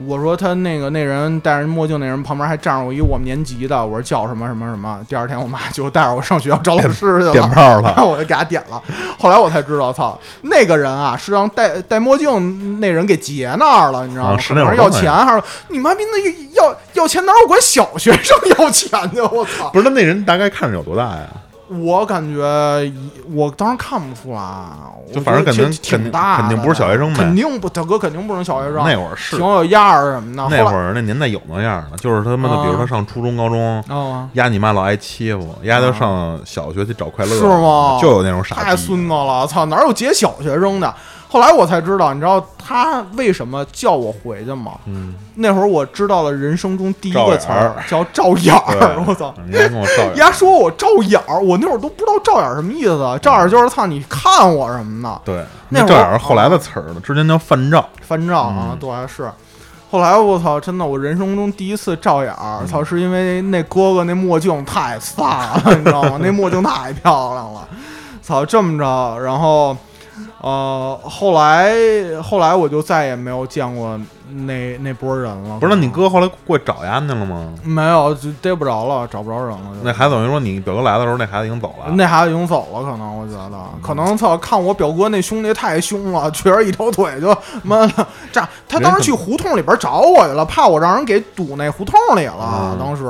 [0.04, 5.00] 我说他那个那人戴着墨镜那人旁边还站着我一我们年级的，我说叫什么什么什么。
[5.08, 8.82] 第二天我妈就带着我上学校找老师去了点了，炮了， 我就给他点了。
[9.18, 14.30] 后来我才知道，操，那个人啊是让戴戴墨镜那人给劫那儿了，你知道吗？
[14.34, 19.26] 啊是要钱，还是你妈逼那要要钱哪有管小学生要钱的？
[19.28, 19.70] 我操！
[19.70, 21.26] 不是，那那人大概看着有多大呀？
[21.68, 22.94] 我感觉一，
[23.34, 24.40] 我当时看不出来，
[25.12, 27.18] 就反正肯定我觉得挺肯定大的，肯定不是小学生呗。
[27.18, 29.36] 肯定不，大哥肯定不是小学生，那会儿是。
[29.36, 30.46] 挺有样儿什么的。
[30.48, 32.62] 那会儿儿那年代有那样的，就是他妈的，啊。
[32.62, 37.98] 比如他上初中、高中，啊，丫你妈老挨欺负，丫就上小学去找快乐，是吗？
[38.00, 40.94] 就有那种傻太，孙子了，操，哪有劫小学生的？
[41.28, 44.72] 后来我才知道，你知道他为什么叫我回去吗？
[44.86, 49.34] 嗯，那会儿我知道了人生中第一个词儿儿叫照眼儿， 我操！
[49.48, 55.20] 你还跟我照眼，人家说我照眼儿，我那会儿都不知道照眼儿什么意思，照眼儿就是操你看我什么的。
[55.24, 59.30] 对，那会儿照眼是后来的词儿了，之前叫范照，翻照啊，嗯对，是。
[59.88, 66.18] 后来我操，真的，我人生中第一次照眼儿，嗯操，是因为那哥哥那墨镜太飒了， 你知道吗？
[66.20, 67.66] 那墨镜太漂亮了，
[68.20, 69.76] 操，这么着，然后，
[70.42, 71.74] 呃，后来
[72.22, 73.98] 后来我就再也没有见过
[74.30, 75.58] 那那波人了。
[75.58, 75.74] 不是？
[75.74, 77.52] 那你哥后来过去找丫去了吗？
[77.64, 79.70] 没有，就逮不着了，找不着人了。
[79.82, 88.48] 那孩子等于说你表哥来的时候，那孩子已经走了，那孩子已经走了，可能我觉得，可能操，看我表哥那兄弟太凶了，瘸着一条腿就妈的这样。
[88.68, 92.72] 他当时去胡同里边找我去了，怕我让人给堵那胡同里了。
[92.72, 93.04] 嗯当时，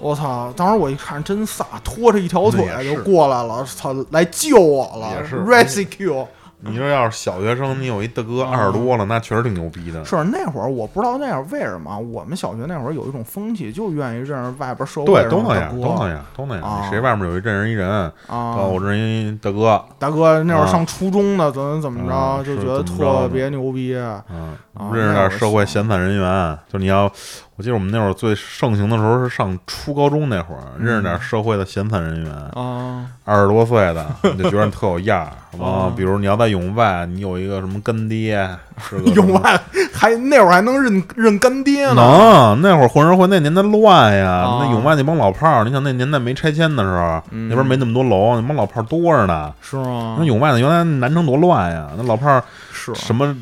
[0.00, 0.52] 我操！
[0.56, 5.08] 当时我一看真飒，拖着一条腿就过来了，操，来救我了
[5.44, 6.24] ，rescue。
[6.60, 10.04] 你说要是小学生，你有一大哥二十多了，那确实挺牛逼的。
[10.04, 16.64] 是那会儿我不知道那会儿为什么，我们小学那会儿有一种风气，就愿意认识外边社会对，上都那样，都那样，都那样。
[16.64, 23.92] 啊你谁外面有一认识一人，啊哦，我认识一大哥，大哥那会儿啊上初中的怎么怎么啊着，就觉得特别牛逼。
[23.92, 26.58] 认识点社会闲散人员。
[26.68, 27.10] 就你要，
[27.58, 35.32] 我记得我们那会儿最盛行的时候是上初高中那会儿，认识点社会的闲散人员，啊，二十多岁的，你就觉得你特有样儿。
[35.58, 38.48] 完了啊，比如你要在永外，你有一个什么干爹，
[38.88, 39.60] 是个 永外
[39.92, 41.94] 还那会儿还能认认干爹呢。
[41.96, 49.52] 能，那会儿混社会那年代乱呀，啊那永外那帮老炮儿，你想那年代没拆迁的时候，嗯那边没那么多楼，那帮老炮儿多着呢。
[49.60, 50.24] 是吗那？
[50.24, 52.40] 永外的原来南城多乱呀，那老炮儿
[52.72, 53.34] 是什么，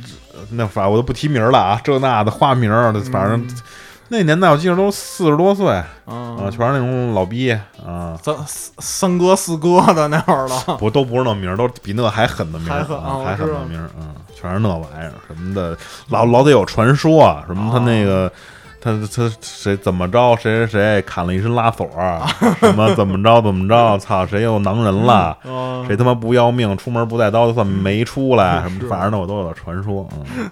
[0.53, 3.49] 那反正我都不提名了啊，这那的花名儿，反正嗯
[4.09, 7.51] 那年代我记得都四十多岁啊，啊，全是那种老逼
[7.85, 8.35] 啊，三
[8.79, 10.57] 三哥四哥的那会儿了。
[10.79, 12.85] 不都不是那名儿，都比那还狠的名儿，
[13.25, 15.77] 还狠的名儿，嗯，全是那玩意儿什么的，
[16.09, 18.31] 老老得有传说啊，什么他那个。
[18.87, 22.21] 他他谁怎么着谁谁谁砍了一身拉锁儿，
[22.61, 30.09] 什么怎么着怎么着，操谁又囊人了，啊，谁他妈不要命，出门不带刀就算没出来，什么反正呢我都有点传说，
[30.39, 30.49] 嗯，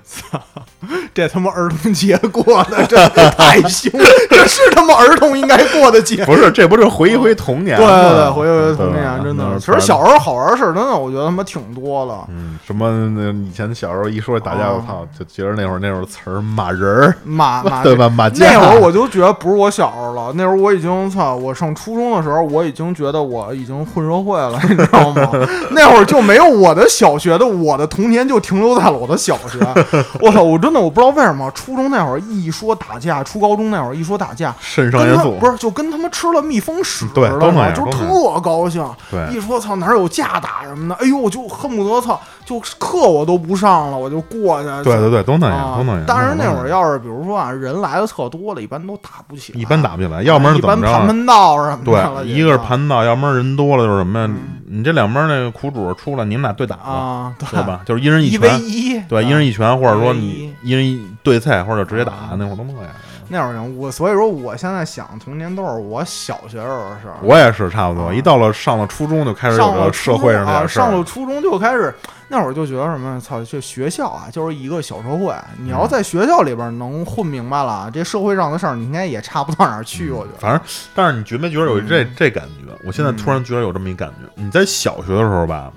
[1.14, 3.90] 这他妈儿童节过的，这太凶，
[4.28, 6.24] 这是他妈儿童应该过的节。
[6.24, 8.02] 不是，这不是回忆回童年对吗？
[8.02, 9.58] 对对，回回童年，真的。
[9.60, 12.26] 其实小时候好玩的事儿，真的我觉得他妈挺多了。
[12.30, 18.08] 嗯，什么那以前小时候一说打架，啊我操，就觉得那会儿那会儿词儿骂人儿，马马对吧？
[18.08, 25.30] 骂架那会儿我就觉得不是我小时候了，那会儿我已经操，我上初中的时候，我已经觉得我已经混社会了， 你知道吗？
[25.70, 29.58] 那会儿就没有我的小学的，我的童年就停留在了我的小学。
[30.20, 38.84] 我操，我真的我不知道为什么，初中那会儿一说打架，初高中那会儿一说打架，肾上腺素不是就跟他妈吃了蜜蜂屎似的嘛，就特高兴。
[39.30, 44.68] 一说操哪儿有架打什么的，哎呦，我就恨不得操，就课我都不上了，我就过去。
[44.84, 46.04] 对对对，都那样，啊都那样。
[46.06, 50.98] 但是那会儿要是比如说啊，人来的特多了，一般都打不起来，一般打不起来，要不然一般怎么着啊？
[50.98, 54.36] 盘门道什么的对，一个是就盘道，要不然人多了就是什么呀嗯？
[54.66, 57.80] 你这两边那个苦主出来，你们俩对打吧，啊，对吧？
[57.86, 62.90] 就是一人一拳，一，对，一人一拳，或者说你一一人一对菜，或者直接打啊，那会儿都那样。
[63.28, 67.16] 那会儿行，我所以说我现在想童年都是我小学时候的事儿。
[67.22, 71.94] 我也是差不多，啊一到了上了初中就开始有上了了社会上这啊，点事儿上了初中就开始，
[72.28, 80.38] 那会儿就觉得什么，操，这学校啊就是一个小社会，你要在学校里边能混明白了，这社会上的事儿你应该也差不到哪儿去，我觉得。
[80.38, 80.60] 反正，
[80.94, 82.72] 但是你觉没觉得有这嗯这感觉？
[82.86, 84.30] 我现在突然觉得有这么一感觉。
[84.34, 85.72] 你在小学的时候吧，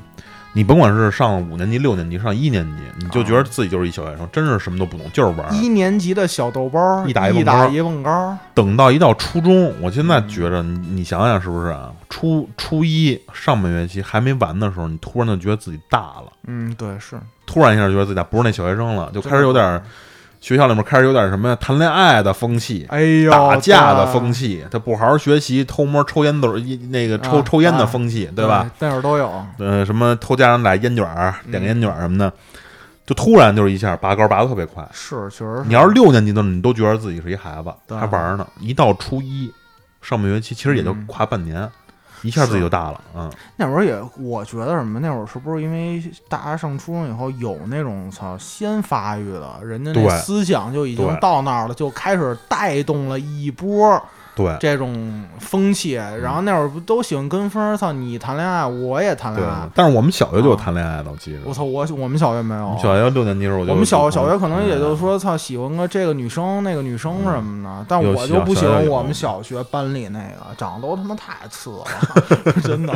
[0.53, 5.53] 你甭管是上五年级、六年级、上一年级，你就觉得自己就是一小学生，真是什么都不懂，就是玩儿。
[5.53, 11.91] 一年级的小豆包儿，一打一一蹦高儿打一蹦高儿，等到一到初中，我现在觉着你你想想是不是啊？
[12.09, 19.83] 初初一上半学期还没完的时候，你突然就觉得自己大了，嗯，对，是突然一下觉得自己大，不是那小学生了，就开始有点儿
[20.39, 22.85] 学校里面开始有点什么呀谈恋爱的风气。
[22.89, 28.69] 哎呦，打架的风气，他不好好学习，偷摸抽烟斗，一那个抽啊抽烟的啊风气，对吧？？
[28.79, 32.31] 那会儿都有，呃，什么偷家长俩烟卷儿，嗯点个烟卷儿什么的，
[33.05, 34.87] 就突然就是一下拔高拔的特别快。
[34.93, 35.63] 是确实是。
[35.65, 38.47] 你要是六年级的，你都觉得自己是一孩子，还玩呢。
[38.59, 39.51] 一到初一
[40.01, 41.67] 上半学期，其实也就嗯跨半年，
[42.23, 43.01] 一下自己就大了。
[43.15, 44.99] 嗯，那会儿也，我觉得什么？
[44.99, 54.01] 那会儿是不是因为大家上初中以后有那种操先发育的，人家那思想就已经到那儿了，就开始带动了一波
[54.37, 55.93] 对这种风气。
[55.93, 57.75] 然后那会儿不都喜欢跟风儿？
[57.75, 59.67] 操，你谈恋爱，我也谈恋爱。。
[59.73, 61.39] 但是我们小学就有谈恋爱的，我记着。
[61.43, 62.77] 我操，我我们小学没有。
[62.79, 71.83] 小学六年级时候我就，我们小小学可能嗯也就是说，操，喜欢个这个女生那个女生什么的，但我就不喜欢我们小学班里那个，长得都他妈太次了，
[72.63, 72.95] 真的。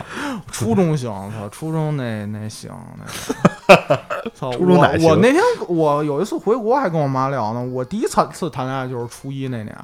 [0.52, 4.00] 初中行，操，初中那那行，那个
[4.36, 9.76] 操，我 初中哪行我那天我有一次回国还跟我妈聊呢，我第一次次谈恋爱就是初一那年。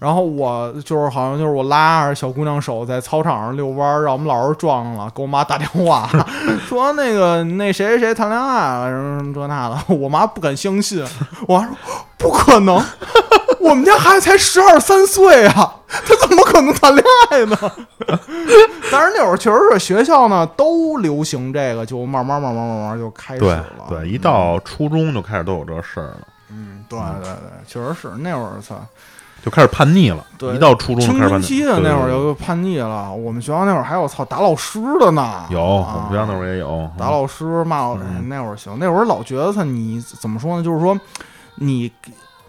[0.00, 6.08] 然后我就是好像就是我拉着小姑娘手在操场上遛弯儿，让我们老师撞了，给我妈打电话
[6.66, 11.04] 说那个那谁谁谁谈恋爱了，什么什么这那的，我妈不敢相信，
[11.46, 11.76] 我妈说
[12.16, 12.82] 不可能，
[13.60, 17.56] 我们家孩子才十二三岁啊，他怎么可能谈恋爱呢？
[18.90, 23.66] 但是那会儿确实是学校呢都流行这个，就慢慢慢慢慢慢就开始对了。
[23.88, 27.34] 对，一到初中就开始都有这事儿了，嗯，对对对，
[27.66, 28.74] 确实是那会儿操。
[29.44, 30.24] 就开始叛逆了。
[30.38, 31.46] 对一到初中就青开始叛逆。
[31.46, 33.12] 春期的那会儿就叛逆了。
[33.12, 38.76] 我们学校那会儿还有操打老师的呢，有，我啊们学校那会儿也有打老师骂老师，嗯那会儿行。
[38.78, 40.62] 那会儿老觉得他你怎么说呢？
[40.62, 40.98] 就是说
[41.56, 41.90] 你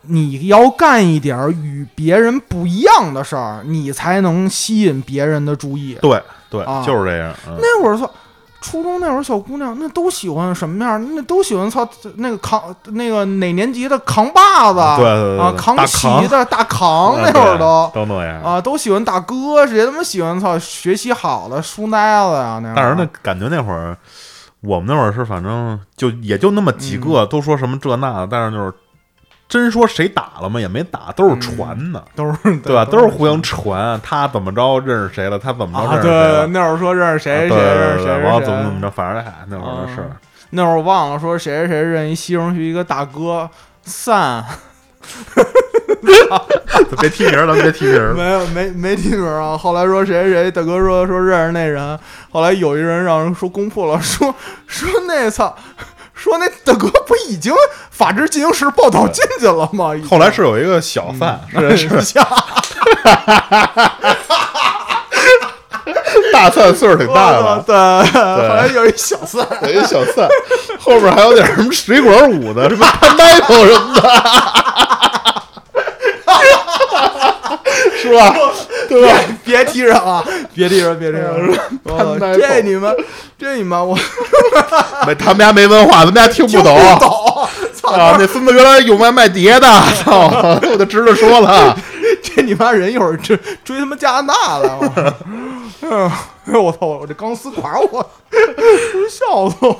[0.03, 5.97] 你要干一点儿与别人不一样的事儿，你才能吸引别人的注意。
[6.01, 7.33] 对对啊，就是这样。
[7.47, 8.09] 嗯那会儿操。
[8.62, 11.16] 初中那会儿小姑娘那都喜欢什么样？
[11.16, 11.88] 那都喜欢操
[12.18, 18.41] 那个扛那个哪年级的扛把子，对对对啊，扛旗的大扛嗯那会儿都对都那样。
[18.43, 22.59] 啊，都喜欢大哥，谁他妈喜欢操学习好的书呆子呀？
[22.62, 23.97] 那但是那感觉那会儿，
[24.62, 28.72] 我们那会儿是反正就也就那么几嗯个，都说什么这那的，但是就是
[29.52, 30.58] 真说谁打了吗？
[30.62, 32.86] 也没打，都是传的，都是 对吧？
[32.86, 37.58] 都是互相传，他怎么着认识谁了，他怎么着啊，认识谁了，对，那会儿说认识谁谁谁
[37.97, 40.16] 对对，然后谁怎么怎么着，反正还，那会儿的事儿。
[40.52, 43.49] 那会儿忘了说谁谁谁认一西城区一个大哥
[43.84, 44.41] 散，
[47.02, 48.14] 别提名儿，咱别提名儿。
[48.14, 49.58] 没有没没提名啊。
[49.58, 51.99] 后来说谁谁谁大哥说说认识那人，
[52.32, 54.34] 后来有一人让人说攻破了，说
[54.66, 55.54] 说那操。
[56.22, 57.51] 说那大哥不已经
[57.89, 59.91] 法制进行时报道进去了吗？
[60.09, 62.22] 后来是有一个小贩，是是下
[66.32, 67.76] 大蒜，岁数挺大的了，对，
[68.47, 70.28] 后来有一小蒜，有一小蒜，
[70.80, 72.86] 后边还有点什么水果舞的，什么
[73.17, 74.61] battle 什么的，
[78.02, 78.36] 是吧？
[78.89, 79.20] 对吧？
[79.43, 80.24] 别提人啊！
[80.54, 81.60] 别提人，别提人！
[81.84, 82.95] 我潘大这你们，
[83.38, 83.95] 这你们，我
[85.06, 86.78] 没，他们家没文化，他们家听不懂。
[86.99, 87.47] 懂。
[87.74, 87.91] 操！
[87.91, 89.68] 啊，那孙子原来有卖卖碟的，
[90.04, 90.30] 操！
[90.72, 91.78] 我就直着说了，
[92.22, 94.78] 这你妈人一会儿追追他妈加拿大了！
[94.80, 95.16] 我
[95.82, 96.12] 嗯，
[96.64, 96.78] 我操！
[96.86, 98.08] 我这钢丝管我
[99.10, 99.80] 笑死我！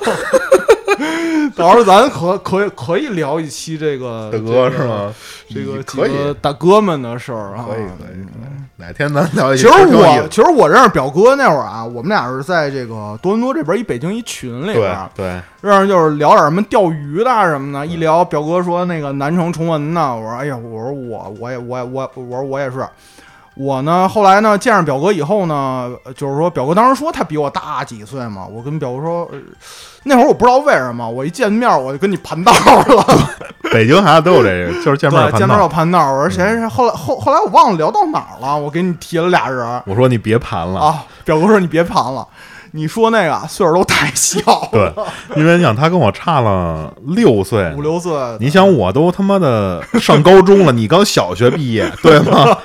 [1.56, 4.78] 到时候咱可可以可以聊一期这个大哥是？
[4.84, 5.14] 吗？
[5.48, 8.24] 这个可以几个大哥们的事儿啊，可以可以，
[8.76, 9.68] 哪天咱聊一期其。
[9.68, 22.86] 实我其实我认识表哥那会儿啊，我们俩是在这个多伦多这边一北京一群里边对认识就是聊点什么钓鱼的啊什么的，一聊表哥说那个南城崇文呢，我说哎呀，我说我我也我也我我说我也是，
[23.62, 29.38] 我呢后来呢见着表哥以后呢，呃就是说表哥当时说他比我大几岁嘛，我跟表哥说，呃
[30.04, 33.06] 那会儿我不知道为什么，我一见面我就跟你盘道了，
[33.72, 35.68] 北京孩子都有这个，就是见面见面要。
[35.68, 42.26] 盘道，我说谁谁谁，后来后后来我忘了聊到哪儿了，我给你提了俩人我说你别盘了，啊，表哥说你别盘了，
[42.72, 44.92] 你说那个岁数都太小了，对，
[45.36, 52.58] 因为你想他跟我差了六岁，五六岁，你想我都他妈的上高中了，你刚小学毕业，对吗？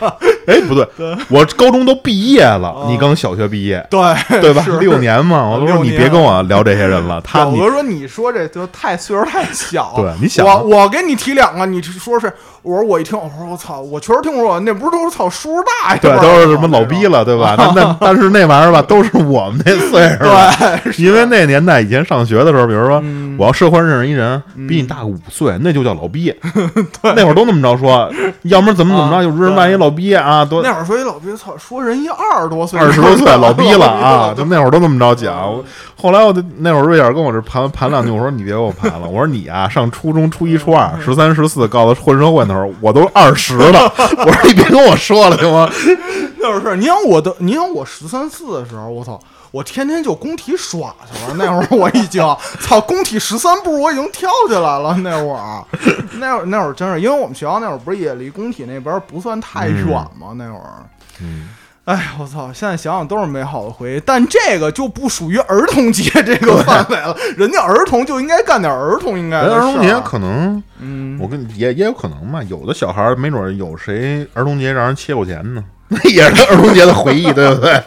[0.47, 0.87] 哎，不对，
[1.29, 4.01] 我高中都毕业了，你刚小学毕业，对
[4.41, 4.65] 对吧？
[4.79, 9.93] 六年嘛，我都说你别跟我聊这些人了，他你表哥说：“你说这就太岁数太小。
[9.97, 12.31] 对你想我我给你提两个，你说是？
[12.63, 17.05] 我说我一听，我说我操，我确实听说，那不是都是操叔叔大爷对都是什么老逼？
[17.07, 17.55] 了，对吧？
[17.57, 26.33] 那那但是那玩意儿吧，都是我们那岁数，对，因为那年代以前上学的时候，比如说嗯我要社会上认识一人比你大个五岁，那就叫老逼。
[27.15, 28.11] 那会儿都那么着说，
[28.43, 35.53] 要不然怎么怎么着，啊有人万一老逼啊，多那会儿说一老逼，操，说人一二十多岁，二十多岁老逼了啊，就那会儿都那么着讲。
[35.53, 35.63] 我
[36.01, 43.91] 后来我就那会儿瑞尔跟我这盘盘两句，我说你别给我盘了，我说你啊上初中初一初二十三十四，告诉混社会那时候我都二十了，
[44.25, 45.69] 我说你别跟我说了行吗？
[46.39, 49.19] 那会儿是，你想我的，你想我十三四的时候，我操。
[49.51, 52.21] 我天天就工体耍去了，那会儿我已经
[52.59, 54.95] 操工体十三步我已经跳起来了。
[55.01, 55.63] 那会儿，
[56.19, 59.87] 那会儿那会儿真是，因为我们学校那会儿不是也离工体那边不算太远
[60.19, 60.33] 吗？
[60.35, 60.85] 那会儿，
[61.21, 61.49] 嗯，
[61.85, 62.51] 哎，我操！
[62.53, 67.15] 现在想想都是美好的回忆，但这个就不属于儿童节这个范围了。
[67.37, 69.61] 人家儿童就应该干点儿童应该的事儿。
[69.61, 77.81] 童节可能，嗯，我跟也也有可能嘛，有的小孩儿没准儿有谁儿童节让人切过钱呢，那也是儿童节的回忆，对不对？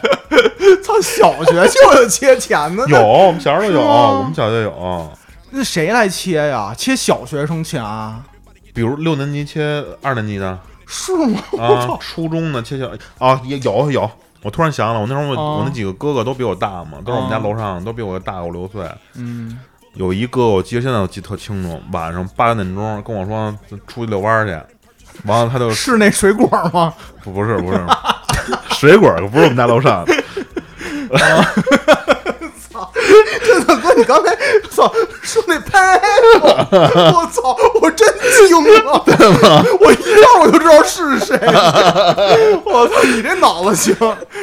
[0.83, 5.11] 操，小学就有 切钱的，有，我们小时候有，我们小学有，
[5.51, 6.73] 那谁来切呀？
[6.77, 8.23] 切小学生钱啊？
[8.73, 10.57] 比如六年级切二年级的。
[10.93, 11.39] 是吗？
[11.53, 11.97] 我啊操，！
[12.01, 14.09] 初中的切小啊，也有有。
[14.43, 18.83] 我突然想了，我那时候我、哦我那几个哥哥都比我大嘛，都是我们家哦楼上，都比我大五六岁。
[19.15, 19.57] 嗯，
[19.93, 23.57] 有一个，我记得现在我记得特清楚，晚上八点钟跟我说
[23.87, 24.51] 出去遛弯儿去，
[25.25, 26.93] 完了他就是那水果吗？
[27.23, 27.79] 不不是不是
[28.71, 30.03] 水果可不是我们家楼上
[31.11, 31.45] 的，
[33.43, 34.35] 这大哥，你刚才
[34.69, 34.91] 操
[35.21, 35.99] 说那拍，
[36.41, 38.07] 我操，我真
[38.47, 39.03] 惊了，
[39.79, 41.37] 我一下我就知道是谁。
[42.63, 43.95] 我操，你这脑子行，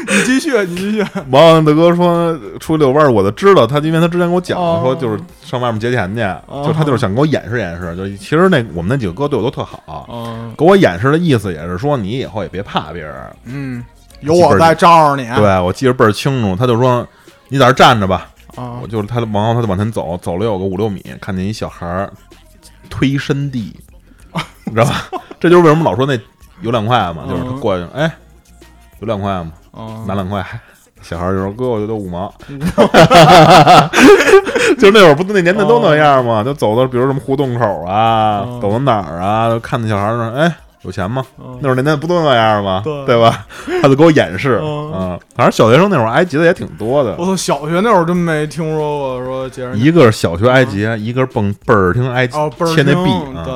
[0.06, 1.04] 你继续，你继续。
[1.30, 6.20] 完了大哥说出去遛弯儿，我就知道他，因为他之前给我讲哦说就是上外面节钱去，
[6.66, 13.14] 就他就是想给我演示演示，就其实那我们那几个哥对我都特好，嗯给我演示的意思也是说你以后也别怕别人。
[13.44, 13.84] 嗯，
[14.20, 15.28] 有我在罩着你。
[15.36, 17.06] 对我记得倍儿清楚，他就说
[17.48, 22.12] 你在这站着吧，啊我就是他，然后他就往前走，走了有个五六米，看见一小孩儿
[22.90, 23.74] 推身地，
[24.64, 25.08] 你知道吧？
[25.40, 26.18] 这就是为什么老说那
[26.62, 28.10] 有两块嘛，就是他过去，哎，
[29.00, 29.52] 有两块吗？
[29.72, 30.44] 啊拿两块，
[31.02, 32.32] 小孩儿就说：“哥，我觉得五毛。
[34.78, 36.42] ”就那会儿不那年代都那样吗？
[36.42, 40.52] 就走到比如什么胡同口啊，哦走到哪儿啊，看那小孩儿说：“哎，
[40.82, 42.82] 有钱吗？”嗯那会儿年代不都那样吗？
[42.84, 43.46] 对对吧？
[43.82, 47.24] 他就给我演示，嗯嗯，反正小学生那会儿埃及的也挺多的我。
[47.24, 52.36] 操，小学那会儿真没听说过说一个是小学埃及，一个是蹦倍儿听埃及，
[52.74, 53.52] 切那币啊，对，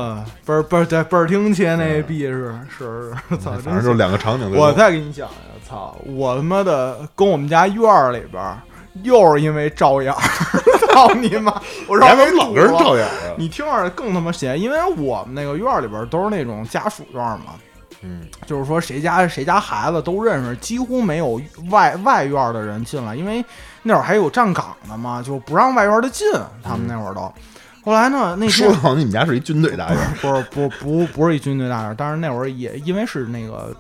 [0.46, 4.50] 倍儿倍儿对倍儿听切那币是是是，反正就两个场景。
[4.56, 5.34] 我再给你讲呀，
[5.68, 5.96] 操！
[6.04, 8.58] 我他妈的跟我们家院儿里边儿，
[9.02, 10.20] 又是因为照眼儿，
[10.92, 11.60] 操你妈！
[11.88, 13.34] 我让怎么老跟人照眼啊？
[13.38, 17.54] 你听着更他妈邪，因为我们那个院儿里边儿都是那种家属院儿嘛，
[18.02, 21.40] 嗯，就是说谁家谁家孩子都认识，几乎没有
[21.70, 23.44] 外外院儿的人进来，因为
[23.82, 26.26] 那会儿还有站岗的嘛，就不让外院儿的进。
[26.62, 27.32] 他们那会儿都，
[27.84, 29.98] 后来呢，那说的好像你们家是一军队大院。
[30.20, 33.74] 不是不不不是一军队大院，但是那会儿也因为是那个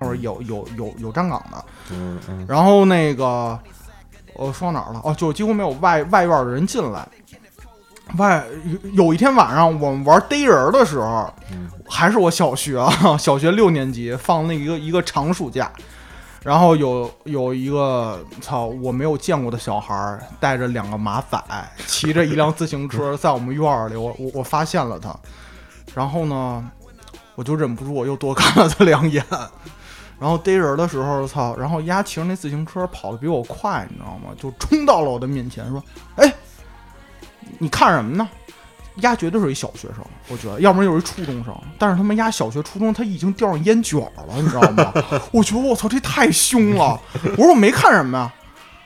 [0.00, 3.58] 那会儿有有有有站岗的，嗯嗯然后那个
[4.34, 5.00] 我说到哪儿了？
[5.04, 7.06] 哦，就几乎没有外外院的人进来。
[8.18, 15.70] 外有有一天晚上我们玩逮人的时候，嗯还是我小学啊， 小学六年级放那一个一个长暑假，
[16.42, 21.42] 然后有有一个操我没有见过的小孩儿，带着两个马仔，
[21.86, 25.14] 骑着一辆自行车 在我们院儿里，我我我发现了他，
[25.94, 26.62] 然后呢，
[27.34, 29.24] 我就忍不住我又多看了他两眼，
[30.22, 34.32] 然后逮人的时候，操，然后丫骑着那自行车跑得比我快，你知道吗？
[34.40, 35.82] 就冲到了我的面前，说
[36.14, 36.32] ：“哎，
[37.58, 38.28] 你看什么呢？”
[39.02, 39.96] 丫绝对是一小学生，
[40.28, 41.52] 我觉得，要不然就是一初中生。
[41.76, 44.92] 但是他妈丫小学、初中，他已经叼上烟卷了，你知道吗？
[45.32, 47.00] 我觉得我操，这太凶了。
[47.36, 48.32] 我说我没看什么呀。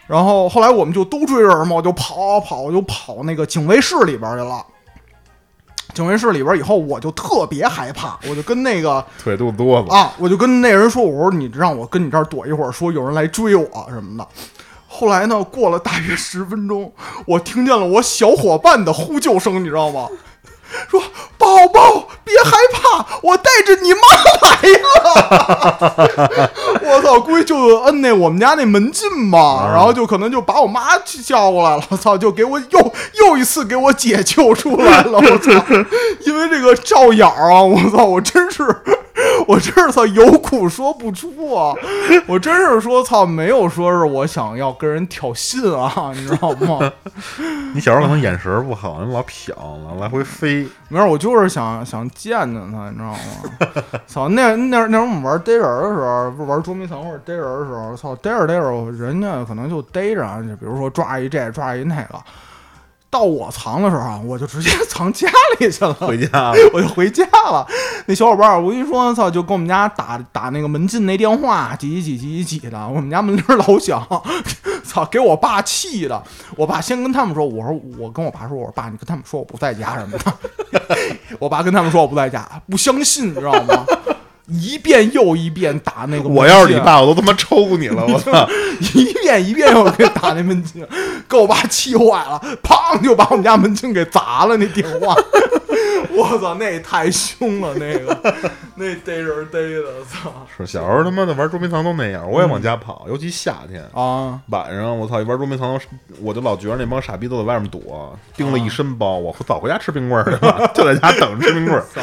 [0.07, 4.65] 然后后来我们就都追人嘛，我就跑跑，我就跑那个警卫室里边去了。
[5.97, 14.29] 警卫室里边以后，我就特别害怕，我就跟那个 腿肚子啊，我就跟那人说，我说你让我跟你这儿躲一会儿，说有人来追我什么的。
[14.87, 16.93] 后来呢，过了大约十分钟，
[17.27, 20.07] 我听见了我小伙伴的呼救声，你知道吗？
[20.91, 21.01] 说
[21.39, 22.76] 宝宝别害怕。
[26.83, 30.83] 我操，估计就摁那我们家那门禁嘛，然后就可能就把我妈
[31.25, 31.83] 叫过来了。
[31.89, 32.93] 我操，就给我又
[33.27, 35.19] 又一次给我解救出来了。
[35.19, 35.51] 我操，
[36.25, 38.65] 因为这个照眼儿啊，我操，我真是。
[39.47, 41.75] 我真是操有苦说不出啊！
[42.27, 46.93] 我真是说操，没有说是我想要跟人挑衅啊，你知道吗？
[47.75, 50.67] 你小时候可能眼神儿不好，你老瞟，老来回飞。
[50.89, 54.01] 没事，我就是想想见见他，你知道吗？
[54.07, 62.19] 操，那那那会儿我们玩逮人的时候，玩捉迷藏或者逮人的时候，操，逮着逮着，人家可能就逮着，就比如说抓一这抓一那个。
[63.17, 65.27] 到我藏的时候啊，我就直接 藏家
[65.59, 67.67] 里去了，回家， 我就回家了。
[68.05, 74.07] 那小伙伴儿，我跟你说，操，就跟我们家打打那个门禁那电话，几几几几几的，我们家门铃老响，
[74.85, 76.23] 操，给我爸气的。
[76.57, 80.99] 我爸先跟他们说，我说我跟我爸说，我说爸，你跟他们说我不在家什么的。
[81.39, 83.87] 我爸跟他们说我不在家，不相信，你知道吗？
[84.49, 88.07] 一遍又一遍打那个，我要是你爸，我都他妈抽你了！
[88.07, 88.49] 我操！
[88.95, 90.87] 一遍一遍又给打那门禁，
[91.29, 94.57] 给我爸气坏了，砰就把我们家门禁给砸了。
[94.57, 95.17] 那电话，
[96.11, 98.35] 我操，那也太凶了，那个
[98.75, 104.41] 那逮人逮的，操是小时候他妈的玩捉迷藏都那样，我也往家跑，尤其夏天啊！
[104.49, 105.79] 晚上，我操，一玩捉迷藏，
[106.21, 111.85] 我就老觉得那帮傻逼都在外面躲，盯了一身包，我早回家吃冰棍儿去了，就在家等着吃冰棍儿。
[111.95, 112.01] 操，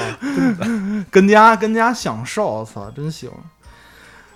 [1.11, 3.29] 跟家跟家享受，操，真行。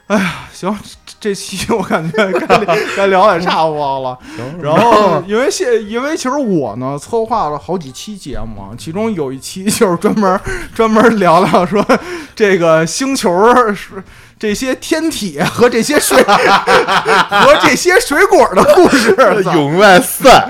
[0.08, 0.74] 哎呀，行，
[1.06, 4.18] 这这期我感觉该聊该聊也差不多了。
[4.62, 10.40] 然后，因为现因为其实我呢策划了好几期节目啊，其中有一期 就是专门
[10.74, 11.86] 专门聊聊说
[12.34, 13.30] 这个星球
[13.76, 14.02] 是
[14.40, 19.14] 这些天体和这些水 和这些水果的故事。
[19.44, 20.48] 操永外赛，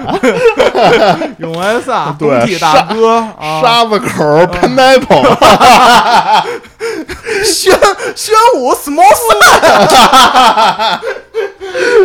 [1.39, 5.35] 永外散，对东体大哥啊，沙子口 pineapple，
[7.43, 7.77] 宣
[8.15, 9.03] 宣武 small。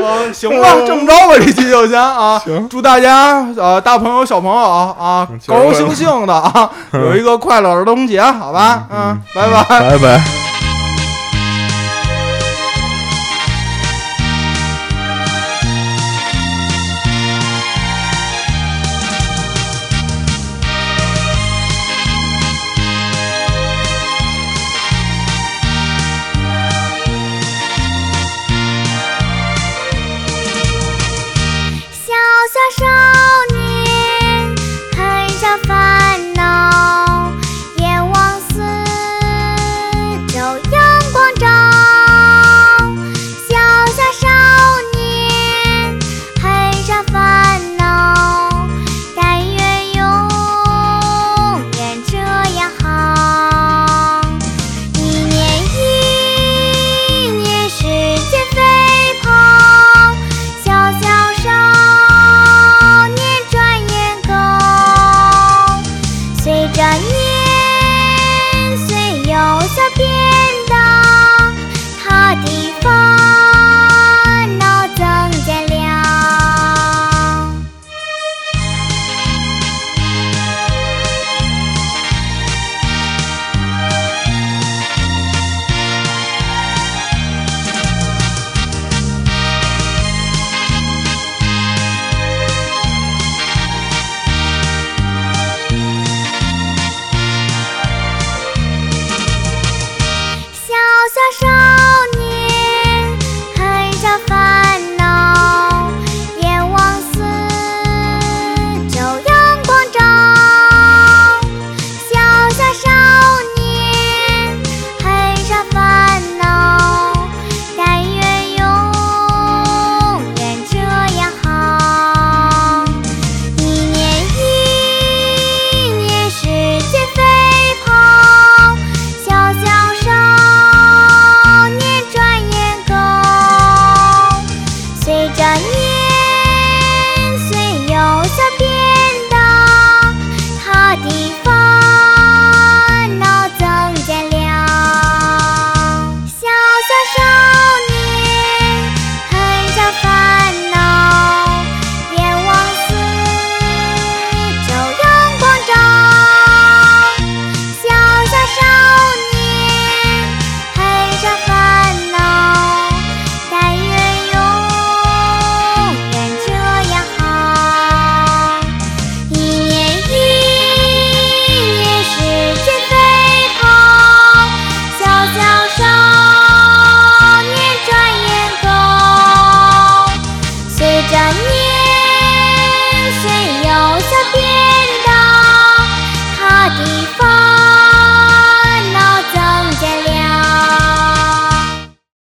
[0.02, 9.80] 呃， 行吧，这么着吧，这期就先啊， 行祝大家呃大朋友小朋友啊，嗯高高兴兴的啊， 有一个快乐儿童节，好吧，嗯，拜拜。
[9.80, 10.51] 拜拜。